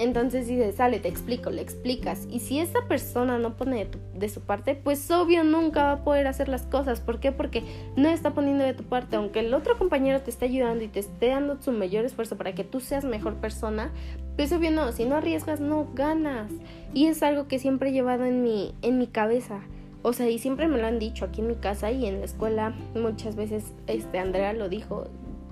Entonces 0.00 0.48
dices, 0.48 0.76
sale, 0.76 0.98
te 0.98 1.08
explico, 1.08 1.50
le 1.50 1.60
explicas. 1.60 2.26
Y 2.30 2.40
si 2.40 2.58
esa 2.58 2.88
persona 2.88 3.38
no 3.38 3.58
pone 3.58 3.86
de, 4.14 4.28
su 4.30 4.40
parte, 4.40 4.74
pues 4.74 5.10
obvio 5.10 5.44
nunca 5.44 5.84
va 5.84 5.92
a 5.92 6.04
poder 6.04 6.26
hacer 6.26 6.48
las 6.48 6.62
cosas. 6.62 7.02
¿Por 7.02 7.20
qué? 7.20 7.32
Porque 7.32 7.64
no 7.96 8.08
está 8.08 8.32
poniendo 8.32 8.64
de 8.64 8.72
tu 8.72 8.82
parte. 8.82 9.16
Aunque 9.16 9.40
el 9.40 9.52
otro 9.52 9.76
compañero 9.76 10.22
te 10.22 10.30
esté 10.30 10.46
ayudando 10.46 10.82
y 10.82 10.88
te 10.88 11.00
esté 11.00 11.28
dando 11.28 11.60
su 11.60 11.72
mayor 11.72 12.06
esfuerzo 12.06 12.38
para 12.38 12.54
que 12.54 12.64
tú 12.64 12.80
seas 12.80 13.04
mejor 13.04 13.34
persona, 13.34 13.92
pues 14.36 14.50
obvio 14.52 14.70
no, 14.70 14.90
si 14.92 15.04
no 15.04 15.16
arriesgas, 15.16 15.60
no 15.60 15.88
ganas. 15.92 16.50
Y 16.94 17.04
es 17.04 17.22
algo 17.22 17.46
que 17.46 17.58
siempre 17.58 17.90
he 17.90 17.92
llevado 17.92 18.24
en 18.24 18.42
mi, 18.42 18.74
en 18.80 18.96
mi 18.96 19.06
cabeza. 19.06 19.60
O 20.00 20.14
sea, 20.14 20.30
y 20.30 20.38
siempre 20.38 20.66
me 20.66 20.78
lo 20.78 20.86
han 20.86 20.98
dicho 20.98 21.26
aquí 21.26 21.42
en 21.42 21.48
mi 21.48 21.56
casa 21.56 21.92
y 21.92 22.06
en 22.06 22.20
la 22.20 22.24
escuela. 22.24 22.74
Muchas 22.94 23.36
veces, 23.36 23.74
este, 23.86 24.18
Andrea 24.18 24.54
lo 24.54 24.70
dijo. 24.70 25.08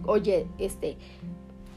Oye, 0.06 0.46
este, 0.56 0.96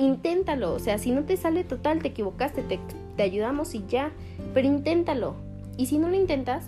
inténtalo. 0.02 0.74
O 0.74 0.80
sea, 0.80 0.98
si 0.98 1.12
no 1.12 1.24
te 1.24 1.38
sale 1.38 1.64
total, 1.64 2.00
te 2.00 2.10
equivocaste, 2.10 2.62
te, 2.64 2.80
te 3.16 3.24
ayudamos 3.24 3.76
y 3.76 3.86
ya. 3.88 4.12
Pero 4.54 4.68
inténtalo. 4.68 5.36
Y 5.78 5.86
si 5.86 5.98
no 5.98 6.10
lo 6.10 6.16
intentas, 6.16 6.66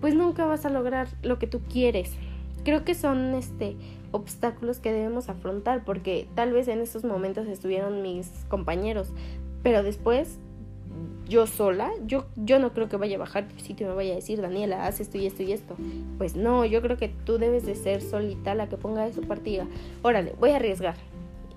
pues 0.00 0.14
nunca 0.14 0.44
vas 0.44 0.64
a 0.64 0.70
lograr 0.70 1.08
lo 1.22 1.38
que 1.38 1.46
tú 1.46 1.60
quieres. 1.60 2.12
Creo 2.64 2.84
que 2.84 2.94
son 2.94 3.34
este 3.34 3.76
obstáculos 4.10 4.78
que 4.78 4.92
debemos 4.92 5.28
afrontar 5.28 5.84
porque 5.84 6.28
tal 6.34 6.52
vez 6.52 6.68
en 6.68 6.80
estos 6.80 7.04
momentos 7.04 7.48
estuvieron 7.48 8.00
mis 8.00 8.28
compañeros, 8.48 9.08
pero 9.62 9.82
después 9.82 10.38
yo 11.28 11.46
sola, 11.46 11.90
yo, 12.06 12.26
yo 12.36 12.58
no 12.58 12.72
creo 12.72 12.88
que 12.88 12.96
vaya 12.96 13.16
a 13.16 13.18
bajar 13.18 13.46
si 13.56 13.68
sitio 13.68 13.86
y 13.86 13.90
me 13.90 13.96
vaya 13.96 14.12
a 14.12 14.16
decir, 14.16 14.40
Daniela, 14.40 14.86
haz 14.86 15.00
esto 15.00 15.18
y 15.18 15.26
esto 15.26 15.42
y 15.42 15.52
esto. 15.52 15.74
Pues 16.18 16.36
no, 16.36 16.64
yo 16.64 16.80
creo 16.82 16.96
que 16.96 17.08
tú 17.08 17.38
debes 17.38 17.66
de 17.66 17.74
ser 17.74 18.02
solita 18.02 18.54
la 18.54 18.68
que 18.68 18.76
ponga 18.76 19.04
de 19.04 19.12
su 19.12 19.22
partida. 19.22 19.66
Órale, 20.02 20.34
voy 20.38 20.50
a 20.50 20.56
arriesgar 20.56 20.96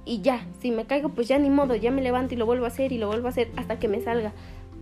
y 0.08 0.22
ya, 0.22 0.48
si 0.62 0.72
me 0.72 0.86
caigo, 0.86 1.10
pues 1.10 1.28
ya 1.28 1.38
ni 1.38 1.50
modo, 1.50 1.76
ya 1.76 1.92
me 1.92 2.02
levanto 2.02 2.34
y 2.34 2.38
lo 2.38 2.46
vuelvo 2.46 2.66
a 2.66 2.70
hacer 2.70 2.94
y 2.94 2.98
lo 2.98 3.08
vuelvo 3.08 3.28
a 3.28 3.32
hacer 3.32 3.50
hasta 3.58 3.78
que 3.78 3.90
me 3.90 4.00
salga. 4.02 4.32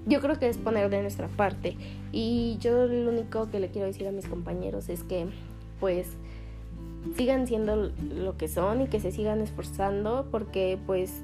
Yo 0.06 0.22
creo 0.22 0.38
que 0.38 0.48
es 0.48 0.58
poner 0.58 0.90
de 0.92 1.02
nuestra 1.02 1.28
parte. 1.28 1.76
Y 2.12 2.58
yo 2.60 2.86
lo 2.86 3.10
único 3.10 3.50
que 3.50 3.60
le 3.60 3.70
quiero 3.70 3.88
decir 3.88 4.08
a 4.08 4.12
mis 4.12 4.28
compañeros 4.28 4.88
es 4.88 5.04
que, 5.04 5.26
pues, 5.80 6.10
sigan 7.18 7.48
siendo 7.48 7.76
lo 7.76 8.38
que 8.38 8.48
son 8.48 8.84
y 8.84 8.88
que 8.88 9.00
se 9.00 9.12
sigan 9.12 9.42
esforzando 9.42 10.28
porque, 10.30 10.78
pues, 10.86 11.24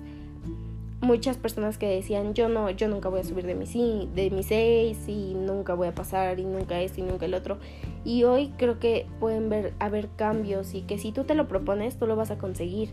muchas 1.02 1.38
personas 1.38 1.80
que 1.80 1.88
decían 1.88 2.36
yo 2.36 2.48
no, 2.48 2.70
yo 2.70 2.88
nunca 2.88 3.10
voy 3.10 3.22
a 3.22 3.24
subir 3.24 3.46
de 3.46 3.56
mi, 3.56 3.66
de 4.14 4.30
mi 4.30 4.44
6 4.44 4.98
y 5.08 5.34
nunca 5.34 5.74
voy 5.74 5.88
a 5.88 5.96
pasar 5.96 6.40
y 6.40 6.46
nunca 6.46 6.80
esto 6.80 7.02
y 7.02 7.04
nunca 7.04 7.26
el 7.26 7.34
otro. 7.34 7.58
Y 8.04 8.24
hoy 8.24 8.54
creo 8.58 8.80
que 8.80 9.06
pueden 9.20 9.50
ver, 9.50 9.74
haber 9.80 10.10
cambios 10.16 10.74
y 10.74 10.82
que 10.82 10.98
si 10.98 11.12
tú 11.12 11.24
te 11.24 11.36
lo 11.36 11.48
propones, 11.48 11.98
tú 11.98 12.08
lo 12.08 12.16
vas 12.16 12.32
a 12.32 12.38
conseguir. 12.38 12.90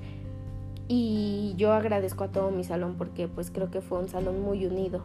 Y 0.88 1.54
yo 1.56 1.72
agradezco 1.72 2.24
a 2.24 2.28
todo 2.28 2.50
mi 2.50 2.64
salón 2.64 2.94
porque 2.96 3.28
pues 3.28 3.50
creo 3.50 3.70
que 3.70 3.82
fue 3.82 3.98
un 3.98 4.08
salón 4.08 4.40
muy 4.40 4.64
unido 4.64 5.04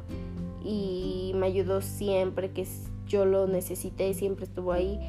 y 0.64 1.34
me 1.36 1.48
ayudó 1.48 1.82
siempre 1.82 2.52
que 2.52 2.66
yo 3.06 3.26
lo 3.26 3.48
necesité, 3.48 4.14
siempre 4.14 4.46
estuvo 4.46 4.72
ahí. 4.72 5.00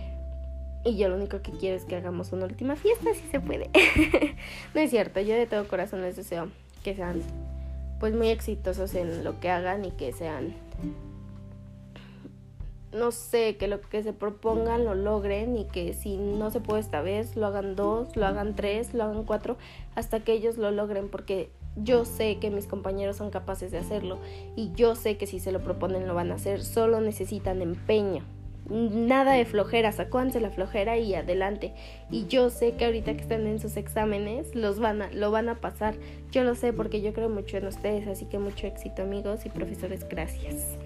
Y 0.84 0.96
yo 0.96 1.08
lo 1.08 1.16
único 1.16 1.40
que 1.40 1.52
quiero 1.52 1.76
es 1.76 1.84
que 1.84 1.96
hagamos 1.96 2.32
una 2.32 2.44
última 2.44 2.76
fiesta, 2.76 3.14
si 3.14 3.26
se 3.30 3.40
puede. 3.40 3.70
no 4.74 4.80
es 4.80 4.90
cierto, 4.90 5.20
yo 5.20 5.34
de 5.34 5.46
todo 5.46 5.66
corazón 5.68 6.02
les 6.02 6.16
deseo 6.16 6.48
que 6.82 6.94
sean 6.94 7.22
pues 8.00 8.14
muy 8.14 8.28
exitosos 8.28 8.94
en 8.94 9.24
lo 9.24 9.40
que 9.40 9.48
hagan 9.48 9.84
y 9.84 9.92
que 9.92 10.12
sean 10.12 10.54
no 12.94 13.10
sé, 13.10 13.56
que 13.56 13.68
lo 13.68 13.80
que 13.80 14.02
se 14.02 14.12
propongan 14.12 14.84
lo 14.84 14.94
logren 14.94 15.56
y 15.56 15.64
que 15.64 15.92
si 15.92 16.16
no 16.16 16.50
se 16.50 16.60
puede 16.60 16.80
esta 16.80 17.02
vez, 17.02 17.36
lo 17.36 17.46
hagan 17.46 17.76
dos, 17.76 18.16
lo 18.16 18.26
hagan 18.26 18.54
tres, 18.54 18.94
lo 18.94 19.04
hagan 19.04 19.24
cuatro, 19.24 19.56
hasta 19.94 20.20
que 20.20 20.32
ellos 20.32 20.56
lo 20.56 20.70
logren, 20.70 21.08
porque 21.08 21.50
yo 21.76 22.04
sé 22.04 22.38
que 22.38 22.50
mis 22.50 22.66
compañeros 22.66 23.16
son 23.16 23.30
capaces 23.30 23.72
de 23.72 23.78
hacerlo 23.78 24.18
y 24.54 24.70
yo 24.74 24.94
sé 24.94 25.16
que 25.16 25.26
si 25.26 25.40
se 25.40 25.50
lo 25.50 25.62
proponen 25.62 26.06
lo 26.06 26.14
van 26.14 26.30
a 26.30 26.36
hacer, 26.36 26.62
solo 26.62 27.00
necesitan 27.00 27.62
empeño. 27.62 28.24
Nada 28.70 29.32
de 29.34 29.44
flojera, 29.44 29.92
sacúanse 29.92 30.40
la 30.40 30.50
flojera 30.50 30.96
y 30.96 31.14
adelante. 31.14 31.74
Y 32.10 32.26
yo 32.28 32.48
sé 32.48 32.76
que 32.76 32.86
ahorita 32.86 33.14
que 33.14 33.20
están 33.20 33.46
en 33.46 33.58
sus 33.58 33.76
exámenes 33.76 34.54
los 34.54 34.80
van 34.80 35.02
a, 35.02 35.12
lo 35.12 35.30
van 35.30 35.50
a 35.50 35.60
pasar. 35.60 35.96
Yo 36.32 36.44
lo 36.44 36.54
sé 36.54 36.72
porque 36.72 37.02
yo 37.02 37.12
creo 37.12 37.28
mucho 37.28 37.58
en 37.58 37.66
ustedes, 37.66 38.08
así 38.08 38.24
que 38.24 38.38
mucho 38.38 38.66
éxito 38.66 39.02
amigos 39.02 39.44
y 39.44 39.50
profesores, 39.50 40.08
gracias. 40.08 40.78